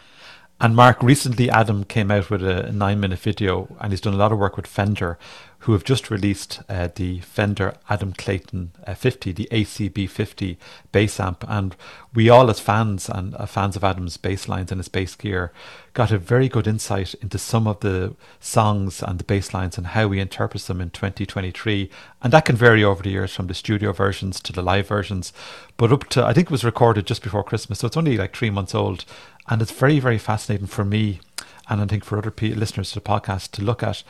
[0.62, 4.16] And Mark, recently Adam came out with a nine minute video and he's done a
[4.16, 5.18] lot of work with Fender,
[5.59, 10.57] who have just released uh, the Fender Adam Clayton uh, 50, the ACB 50
[10.92, 11.44] bass amp.
[11.48, 11.75] And
[12.14, 15.51] we all, as fans and uh, fans of Adam's bass lines and his bass gear,
[15.94, 19.88] got a very good insight into some of the songs and the bass lines and
[19.88, 21.90] how we interpret them in 2023.
[22.22, 25.33] And that can vary over the years from the studio versions to the live versions.
[25.77, 28.37] But up to, I think it was recorded just before Christmas, so it's only like
[28.37, 29.05] three months old.
[29.48, 31.20] And it's very, very fascinating for me,
[31.68, 34.02] and I think for other pe- listeners to the podcast, to look at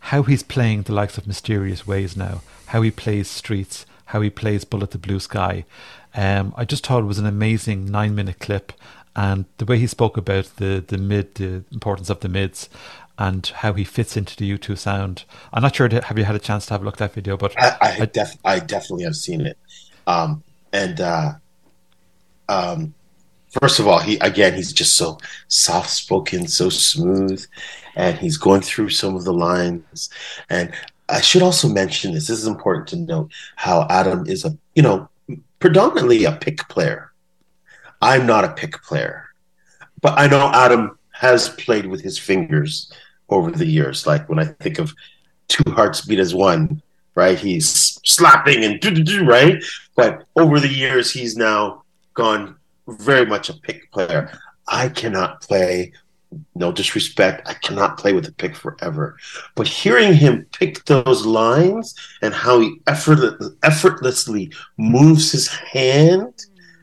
[0.00, 4.30] how he's playing the likes of Mysterious Ways now, how he plays Streets, how he
[4.30, 5.64] plays Bullet the Blue Sky.
[6.14, 8.72] Um, I just thought it was an amazing nine minute clip,
[9.14, 12.68] and the way he spoke about the, the mid, the importance of the mids,
[13.18, 15.24] and how he fits into the U2 sound.
[15.52, 17.36] I'm not sure, have you had a chance to have a look at that video?
[17.36, 19.58] But I, I, def- I definitely have seen it.
[20.06, 21.32] Um, and uh,
[22.48, 22.94] um,
[23.50, 27.44] first of all, he again, he's just so soft spoken, so smooth,
[27.96, 30.10] and he's going through some of the lines.
[30.48, 30.72] And
[31.08, 32.28] I should also mention this.
[32.28, 35.08] This is important to note how Adam is a you know
[35.58, 37.12] predominantly a pick player.
[38.02, 39.26] I'm not a pick player,
[40.00, 42.92] but I know Adam has played with his fingers
[43.28, 44.06] over the years.
[44.06, 44.94] Like when I think of
[45.48, 46.80] two hearts beat as one,
[47.14, 47.38] right?
[47.38, 49.62] He's slapping and do do do, right?
[49.96, 51.82] But over the years, he's now
[52.14, 52.56] gone
[52.98, 54.32] very much a pick player.
[54.68, 55.92] I cannot play.
[56.54, 59.16] No disrespect, I cannot play with a pick forever.
[59.56, 66.32] But hearing him pick those lines and how he effortless, effortlessly moves his hand,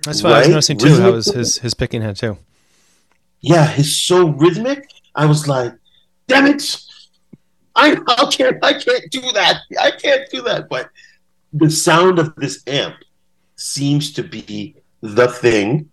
[0.04, 0.52] That's what I was right?
[0.52, 1.00] noticing too.
[1.00, 2.38] How his, his his picking hand too.
[3.40, 4.90] yeah, he's so rhythmic.
[5.16, 5.74] I was like,
[6.28, 6.82] damn it.
[7.76, 9.62] I, I can't I can't do that.
[9.80, 10.68] I can't do that.
[10.68, 10.90] But
[11.54, 12.96] the sound of this amp
[13.56, 15.90] seems to be the thing.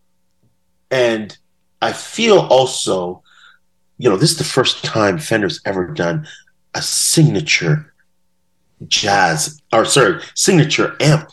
[0.95, 1.37] And
[1.83, 3.25] I feel also
[3.99, 6.27] you know, this is the first time Fender's ever done
[6.75, 7.95] a signature
[8.89, 11.31] jazz, or sorry, signature amp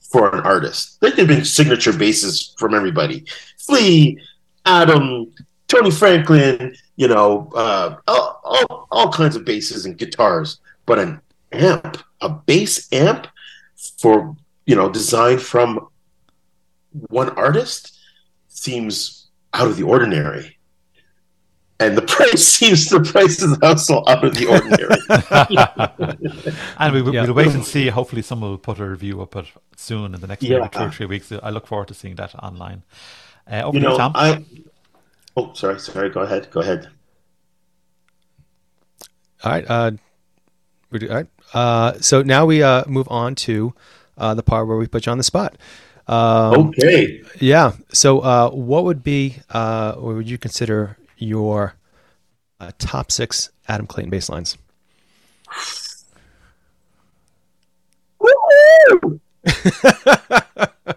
[0.00, 0.98] for an artist.
[1.02, 3.26] Like there've been signature basses from everybody,
[3.58, 4.18] Flea,
[4.64, 5.32] Adam,
[5.68, 11.20] Tony Franklin, you know, uh, all, all, all kinds of basses and guitars, but an
[11.52, 13.26] amp, a bass amp
[13.98, 14.34] for
[14.64, 15.88] you know, designed from
[17.08, 17.97] one artist
[18.58, 20.58] seems out of the ordinary
[21.80, 24.96] and the price seems the price is also out of the ordinary.
[26.78, 27.30] and we, will yeah.
[27.30, 27.88] wait and see.
[27.88, 29.46] Hopefully, someone will put a review up it
[29.76, 30.66] soon in the next yeah.
[30.68, 31.32] two or three weeks.
[31.32, 32.82] I look forward to seeing that online.
[33.50, 34.12] Uh, over you know, Tom.
[34.14, 34.44] I.
[35.36, 36.10] Oh, sorry, sorry.
[36.10, 36.50] Go ahead.
[36.50, 36.88] Go ahead.
[39.44, 39.64] All right.
[39.68, 39.92] Uh,
[40.92, 41.26] all right.
[41.54, 43.72] Uh, so now we uh, move on to
[44.16, 45.56] uh, the part where we put you on the spot.
[46.08, 47.22] Um, okay.
[47.38, 47.72] Yeah.
[47.92, 51.74] So, uh, what would be, uh, or would you consider your
[52.60, 54.56] uh, top six Adam Clayton bass lines?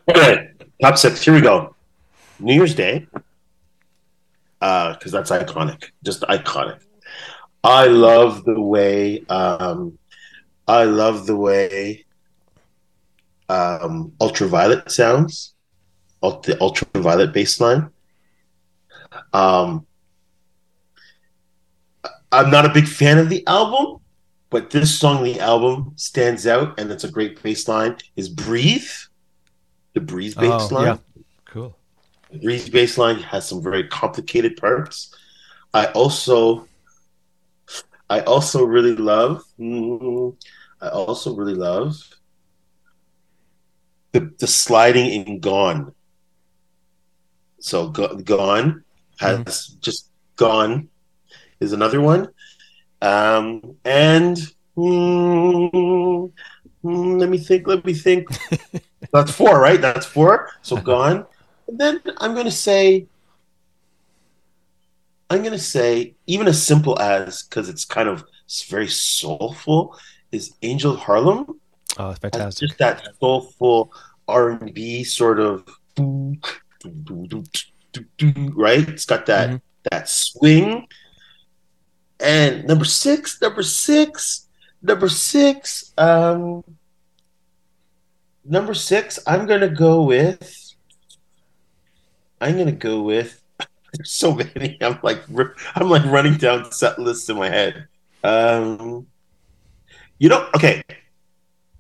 [0.10, 0.50] okay,
[0.82, 1.24] top six.
[1.24, 1.76] Here we go.
[2.40, 3.06] New Year's Day,
[4.60, 6.80] because uh, that's iconic, just iconic.
[7.64, 9.24] I love the way.
[9.30, 10.00] Um,
[10.68, 12.06] I love the way
[13.52, 15.54] um, ultraviolet sounds,
[16.22, 17.90] the ultraviolet bass line.
[19.34, 19.86] Um,
[22.32, 24.00] I'm not a big fan of the album,
[24.50, 27.98] but this song, the album, stands out, and it's a great bass line.
[28.16, 28.90] Is "Breathe,"
[29.94, 30.86] the "Breathe" bass oh, line.
[30.86, 30.98] Yeah.
[31.46, 31.78] Cool.
[32.32, 35.14] The "Breathe" bass line has some very complicated parts.
[35.74, 36.68] I also,
[38.10, 39.44] I also really love.
[39.60, 40.38] Mm,
[40.82, 41.98] I also really love
[44.12, 45.94] the the sliding in Gone.
[47.60, 48.84] So Gone
[49.20, 49.80] has mm-hmm.
[49.80, 50.90] just Gone
[51.60, 52.30] is another one,
[53.02, 54.38] um, and
[54.76, 56.32] mm,
[56.84, 57.68] mm, let me think.
[57.68, 58.28] Let me think.
[59.14, 59.82] That's four, right?
[59.82, 60.50] That's four.
[60.62, 61.26] So Gone,
[61.68, 63.08] and then I'm going to say.
[65.30, 69.98] I'm going to say even as simple as because it's kind of it's very soulful
[70.34, 71.61] is Angel Harlem
[71.98, 72.70] Oh, fantastic!
[72.70, 73.94] Just that soulful
[74.28, 75.66] R and B sort of
[78.56, 78.88] right.
[78.88, 79.58] It's got that mm-hmm.
[79.90, 80.88] that swing.
[82.20, 84.48] And number six, number six,
[84.82, 86.64] number six, um,
[88.46, 89.20] number six.
[89.26, 90.74] I'm gonna go with.
[92.40, 93.42] I'm gonna go with.
[93.94, 94.78] There's so many.
[94.82, 95.24] I'm like
[95.76, 97.88] I'm like running down set lists in my head.
[98.24, 99.08] Um,
[100.20, 100.84] you know, okay,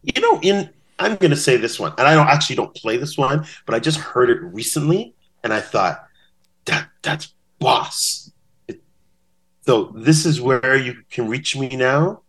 [0.04, 2.97] you know, in I'm going to say this one, and I don't actually don't play
[2.97, 6.06] this one, but I just heard it recently, and I thought
[6.66, 8.32] that that's boss.
[8.68, 8.82] It,
[9.66, 12.22] so this is where you can reach me now.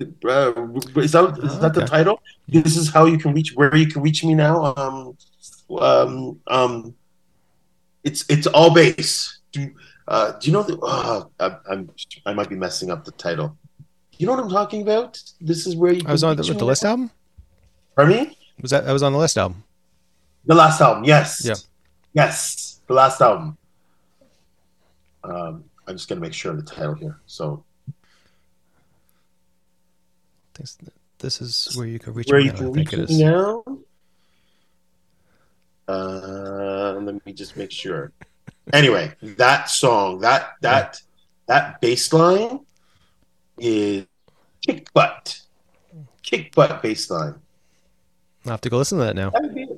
[0.00, 0.52] Uh,
[0.96, 2.22] is that is that the title?
[2.48, 4.74] This is how you can reach where you can reach me now.
[4.76, 5.16] Um,
[5.78, 6.94] um, um,
[8.04, 9.40] it's it's all bass.
[9.52, 9.70] Do
[10.08, 10.78] uh, do you know the?
[10.78, 11.90] Uh, I, I'm
[12.26, 13.56] I might be messing up the title.
[14.20, 15.18] You know what I'm talking about?
[15.40, 16.02] This is where you.
[16.04, 17.10] I was on the, the list album.
[17.96, 18.38] Pardon me?
[18.60, 19.64] Was that I was on the list album?
[20.44, 21.42] The last album, yes.
[21.42, 21.54] Yeah.
[22.12, 23.56] Yes, the last album.
[25.24, 27.18] Um, I'm just gonna make sure of the title here.
[27.24, 27.64] So.
[30.52, 30.76] This,
[31.18, 33.64] this is where you can reach where you can reach it now.
[35.88, 38.12] Uh, let me just make sure.
[38.74, 41.00] anyway, that song, that that
[41.46, 42.60] that bass line
[43.56, 44.04] is
[44.66, 45.40] kick butt,
[46.22, 47.34] kick butt bass line.
[48.44, 49.30] I'll have to go listen to that now.
[49.30, 49.68] That would be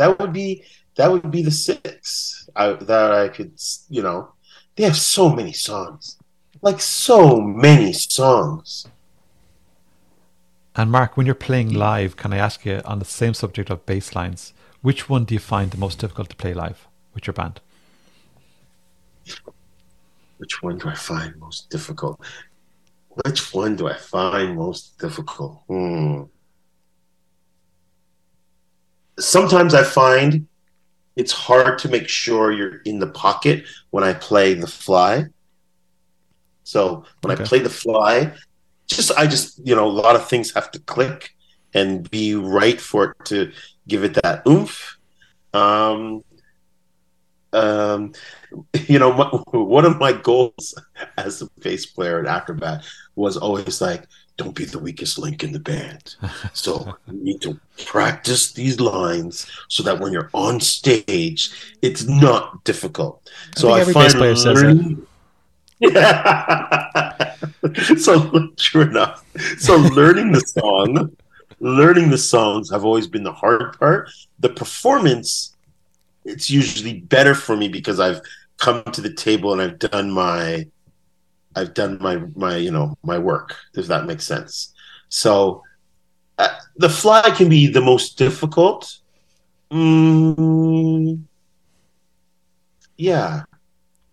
[0.00, 0.64] that would be,
[0.96, 3.52] that would be the six I, that I could,
[3.90, 4.32] you know.
[4.74, 6.16] They have so many songs,
[6.62, 8.86] like so many songs.
[10.74, 13.84] And Mark, when you're playing live, can I ask you on the same subject of
[13.84, 17.34] bass lines, which one do you find the most difficult to play live with your
[17.34, 17.60] band?
[20.38, 22.18] Which one do I find most difficult?
[23.24, 25.62] Which one do I find most difficult?
[25.68, 26.22] Hmm.
[29.18, 30.46] Sometimes I find
[31.16, 35.26] it's hard to make sure you're in the pocket when I play the fly.
[36.62, 37.42] So when okay.
[37.42, 38.32] I play the fly,
[38.86, 41.30] just I just you know a lot of things have to click
[41.74, 43.52] and be right for it to
[43.86, 44.98] give it that oomph.
[45.52, 46.22] Um,
[47.52, 48.12] um,
[48.86, 49.26] you know, my,
[49.58, 50.74] one of my goals
[51.16, 52.84] as a bass player and acrobat
[53.16, 56.16] was always like, don't be the weakest link in the band.
[56.54, 61.50] So you need to practice these lines so that when you're on stage,
[61.82, 63.28] it's not difficult.
[63.56, 65.06] I so I find learning,
[65.78, 67.34] Yeah.
[67.98, 69.24] so true enough.
[69.58, 71.16] So learning the song,
[71.60, 74.10] learning the songs have always been the hard part.
[74.38, 75.54] The performance,
[76.24, 78.20] it's usually better for me because I've
[78.58, 80.66] come to the table and I've done my
[81.56, 83.56] I've done my my you know my work.
[83.72, 84.72] Does that make sense?
[85.08, 85.62] So
[86.38, 88.96] uh, the fly can be the most difficult.
[89.70, 91.22] Mm,
[92.96, 93.42] yeah,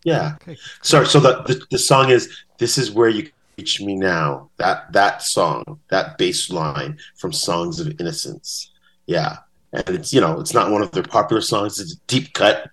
[0.04, 0.36] yeah.
[0.42, 0.58] Okay.
[0.82, 1.06] Sorry.
[1.06, 5.22] So the, the the song is "This Is Where You Reach Me Now." That that
[5.22, 8.72] song, that bass line from "Songs of Innocence."
[9.06, 9.38] Yeah,
[9.86, 11.80] and it's you know it's not one of their popular songs.
[11.80, 12.70] It's a deep cut,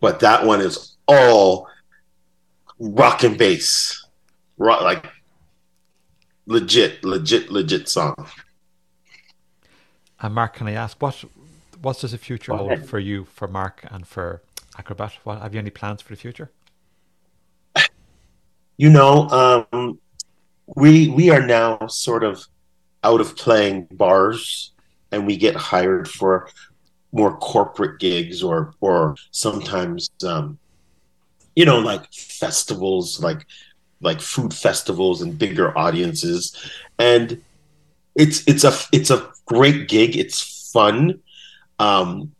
[0.00, 1.68] but that one is all
[2.78, 4.06] rock and bass,
[4.56, 5.06] rock like
[6.46, 8.28] legit, legit, legit song.
[10.20, 11.24] And Mark, can I ask what
[11.80, 14.42] what does the future hold for you, for Mark, and for
[14.78, 15.14] Acrobat?
[15.24, 16.50] What have you any plans for the future?
[18.76, 19.28] you know
[19.72, 19.98] um,
[20.76, 22.46] we we are now sort of
[23.02, 24.73] out of playing bars
[25.14, 26.48] and we get hired for
[27.12, 30.58] more corporate gigs or or sometimes um,
[31.56, 33.46] you know like festivals like
[34.04, 36.54] like food festivals and bigger audiences.
[36.98, 37.42] And
[38.14, 40.16] it's it's a it's a great gig.
[40.16, 41.20] It's fun.
[41.78, 42.32] Um,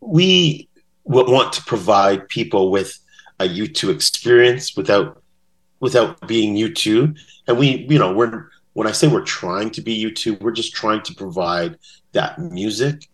[0.00, 0.68] we
[1.04, 2.98] want to provide people with
[3.40, 5.22] a U2 experience without
[5.80, 7.16] without being U2.
[7.46, 10.74] And we, you know, we're when I say we're trying to be U2, we're just
[10.74, 11.76] trying to provide
[12.18, 13.06] that music.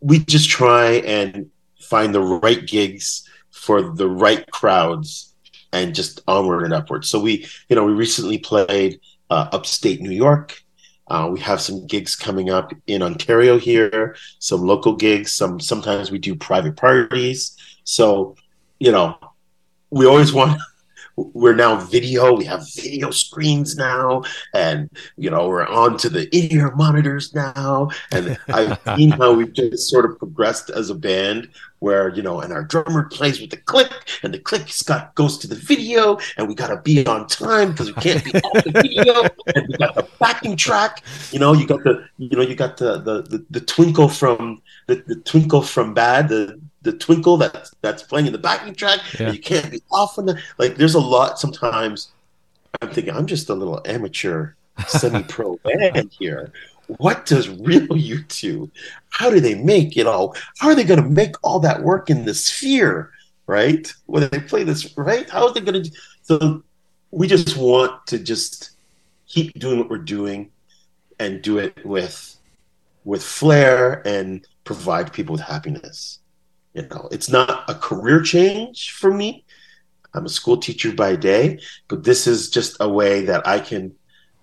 [0.00, 5.34] We just try and find the right gigs for the right crowds
[5.72, 7.04] and just onward and upward.
[7.04, 10.60] So we, you know, we recently played uh, upstate New York.
[11.06, 15.30] Uh, we have some gigs coming up in Ontario here, some local gigs.
[15.32, 17.56] Some sometimes we do private parties.
[17.84, 18.34] So,
[18.80, 19.16] you know,
[19.90, 20.60] we always want
[21.16, 24.22] we're now video we have video screens now
[24.54, 27.90] and you know we're on to the in-ear monitors now.
[28.12, 31.48] And i've seen how we've just sort of progressed as a band
[31.78, 33.90] where you know and our drummer plays with the click
[34.22, 37.70] and the click got goes to the video and we got to be on time
[37.70, 39.22] because we can't be off the video
[39.54, 41.02] and we got the backing track.
[41.32, 44.62] You know you got the you know you got the the the, the twinkle from
[44.86, 49.00] the, the twinkle from bad the the twinkle that that's playing in the backing track
[49.18, 49.26] Yeah.
[49.26, 50.36] and you can't be off on that.
[50.58, 52.12] like there's a lot sometimes
[52.80, 54.52] i'm thinking i'm just a little amateur
[54.86, 56.52] semi-pro band here
[56.98, 58.70] what does real U2
[59.10, 62.08] how do they make it all how are they going to make all that work
[62.10, 63.10] in the sphere
[63.46, 65.90] right when they play this right how are they going to
[66.22, 66.62] so
[67.10, 68.70] we just want to just
[69.26, 70.50] keep doing what we're doing
[71.18, 72.36] and do it with
[73.04, 76.18] with flair and provide people with happiness
[76.76, 79.44] you know it's not a career change for me
[80.14, 81.58] i'm a school teacher by day
[81.88, 83.94] but this is just a way that i can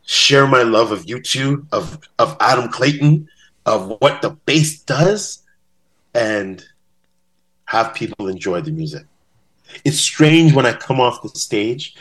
[0.06, 3.30] share my love of U2, of of adam clayton
[3.66, 5.44] of what the bass does
[6.14, 6.66] and
[7.66, 9.06] have people enjoy the music
[9.86, 11.96] it's strange when i come off the stage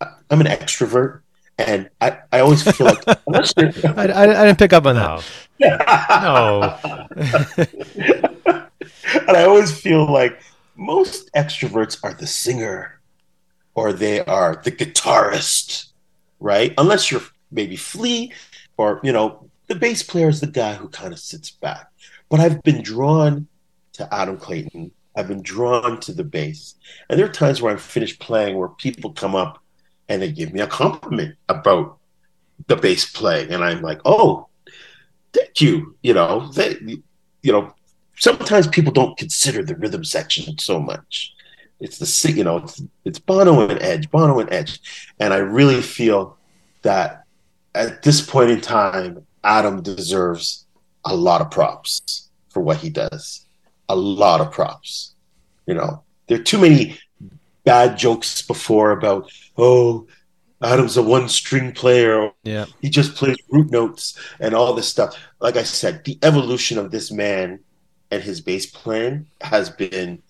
[0.00, 1.20] i'm an extrovert
[1.58, 3.18] and i, I always feel like I,
[3.96, 5.22] I, I didn't pick up on that.
[5.60, 6.78] No.
[9.28, 10.40] and I always feel like
[10.76, 13.00] most extroverts are the singer
[13.74, 15.88] or they are the guitarist,
[16.40, 16.74] right?
[16.78, 18.32] Unless you're maybe Flea
[18.76, 21.86] or, you know, the bass player is the guy who kind of sits back.
[22.28, 23.46] But I've been drawn
[23.94, 24.90] to Adam Clayton.
[25.16, 26.74] I've been drawn to the bass.
[27.08, 29.62] And there are times where I'm finished playing where people come up
[30.08, 31.98] and they give me a compliment about
[32.66, 33.52] the bass playing.
[33.52, 34.48] And I'm like, oh,
[35.32, 35.96] thank you.
[36.02, 36.76] You know, they,
[37.42, 37.74] you know,
[38.22, 41.34] sometimes people don't consider the rhythm section so much.
[41.80, 44.80] It's the you know it's, it's Bono and Edge, Bono and Edge,
[45.18, 46.36] and I really feel
[46.82, 47.24] that
[47.74, 50.66] at this point in time, Adam deserves
[51.04, 53.44] a lot of props for what he does.
[53.88, 55.14] A lot of props.
[55.66, 57.00] You know, there are too many
[57.64, 60.06] bad jokes before about oh,
[60.62, 62.66] Adam's a one-string player, Yeah.
[62.80, 65.16] he just plays root notes and all this stuff.
[65.40, 67.58] Like I said, the evolution of this man
[68.12, 70.22] and his bass playing has been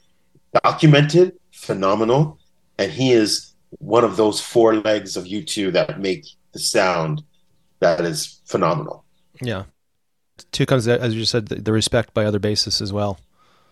[0.63, 2.39] documented, phenomenal,
[2.79, 7.25] and he is one of those four legs of U2 that make the sound
[7.81, 9.05] that is phenomenal.
[9.41, 9.65] Yeah.
[10.53, 13.19] Two comes, as you said, the, respect by other bassists as well.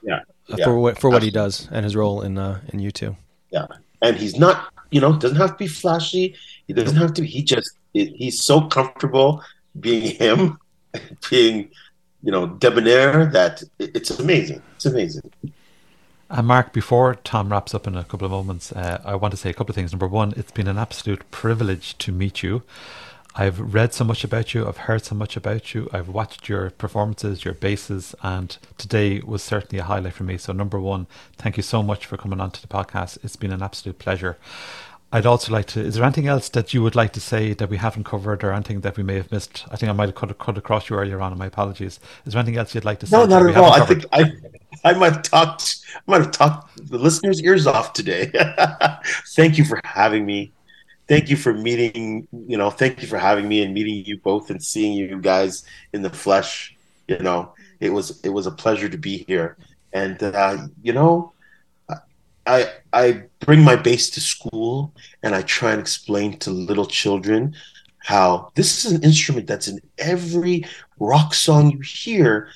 [0.02, 0.20] Yeah.
[0.50, 0.64] Uh, Yeah.
[0.64, 3.16] For what for what he does and his role in uh, in U2.
[3.52, 3.66] Yeah.
[4.02, 6.34] And he's not, you know, doesn't have to be flashy.
[6.66, 7.24] He doesn't have to.
[7.24, 9.42] He just he's so comfortable
[9.78, 10.58] being him,
[11.30, 11.70] being
[12.22, 14.62] you know debonair that it's amazing.
[14.76, 15.30] It's amazing.
[16.32, 19.36] Uh, Mark, before Tom wraps up in a couple of moments, uh, I want to
[19.36, 19.92] say a couple of things.
[19.92, 22.62] Number one, it's been an absolute privilege to meet you.
[23.34, 26.70] I've read so much about you, I've heard so much about you, I've watched your
[26.70, 30.36] performances, your basses, and today was certainly a highlight for me.
[30.36, 31.06] So, number one,
[31.36, 33.18] thank you so much for coming on to the podcast.
[33.24, 34.36] It's been an absolute pleasure.
[35.12, 35.80] I'd also like to.
[35.80, 38.52] Is there anything else that you would like to say that we haven't covered, or
[38.52, 39.64] anything that we may have missed?
[39.70, 41.32] I think I might have cut, cut across you earlier on.
[41.32, 41.98] And my apologies.
[42.24, 43.16] Is there anything else you'd like to say?
[43.16, 43.72] No, not at all.
[43.72, 44.32] I think I,
[44.84, 45.84] I might have talked.
[45.96, 48.30] I might have talked the listeners' ears off today.
[49.34, 50.52] thank you for having me.
[51.08, 52.28] Thank you for meeting.
[52.46, 55.64] You know, thank you for having me and meeting you both and seeing you guys
[55.92, 56.76] in the flesh.
[57.08, 59.56] You know, it was it was a pleasure to be here,
[59.92, 61.32] and uh, you know,
[62.46, 67.54] I I bring my bass to school and I try and explain to little children
[67.98, 70.64] how this is an instrument that's in every
[70.98, 72.48] rock song you hear,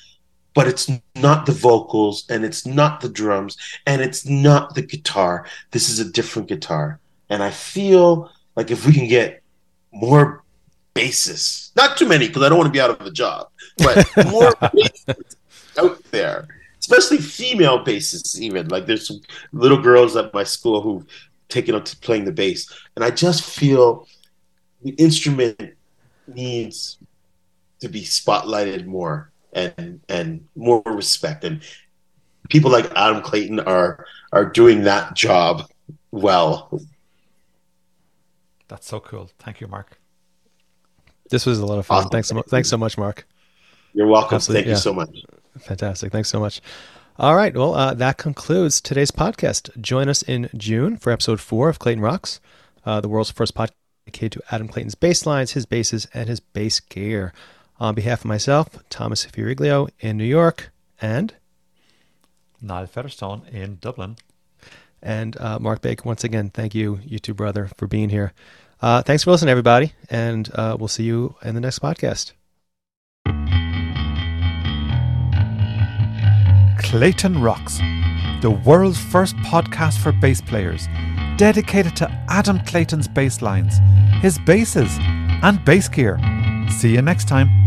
[0.54, 3.56] but it's not the vocals and it's not the drums
[3.86, 5.46] and it's not the guitar.
[5.70, 6.98] This is a different guitar.
[7.28, 9.42] And I feel like if we can get
[9.92, 10.42] more
[10.94, 14.06] bassists, not too many because I don't want to be out of a job, but
[14.30, 14.54] more
[15.78, 16.48] out there
[16.84, 18.38] especially female bassists.
[18.38, 19.20] Even like there's some
[19.52, 21.06] little girls at my school who've
[21.48, 24.06] taken up to playing the bass, and I just feel
[24.82, 25.74] the instrument
[26.26, 26.98] needs
[27.80, 31.44] to be spotlighted more and and more respect.
[31.44, 31.62] And
[32.50, 35.68] people like Adam Clayton are are doing that job
[36.10, 36.80] well.
[38.68, 39.30] That's so cool.
[39.38, 39.98] Thank you, Mark.
[41.30, 41.98] This was a lot of fun.
[41.98, 42.10] Awesome.
[42.10, 42.46] Thanks so much.
[42.46, 43.26] Thanks so much, Mark.
[43.94, 44.34] You're welcome.
[44.34, 44.62] Absolutely.
[44.62, 44.74] Thank yeah.
[44.74, 45.43] you so much.
[45.60, 46.12] Fantastic.
[46.12, 46.60] Thanks so much.
[47.18, 47.54] All right.
[47.54, 49.80] Well, uh, that concludes today's podcast.
[49.80, 52.40] Join us in June for episode four of Clayton Rocks,
[52.84, 53.70] uh, the world's first podcast
[54.04, 57.32] dedicated to Adam Clayton's bass lines, his basses, and his bass gear.
[57.80, 61.34] On behalf of myself, Thomas Fioriglio in New York, and
[62.60, 64.16] Niall Featherstone in Dublin.
[65.02, 68.32] And uh, Mark Baker, once again, thank you, U2 brother, for being here.
[68.80, 72.32] Uh, thanks for listening, everybody, and uh, we'll see you in the next podcast.
[76.94, 77.80] Clayton Rocks,
[78.40, 80.86] the world's first podcast for bass players,
[81.36, 83.80] dedicated to Adam Clayton's bass lines,
[84.22, 84.96] his basses,
[85.42, 86.20] and bass gear.
[86.78, 87.63] See you next time.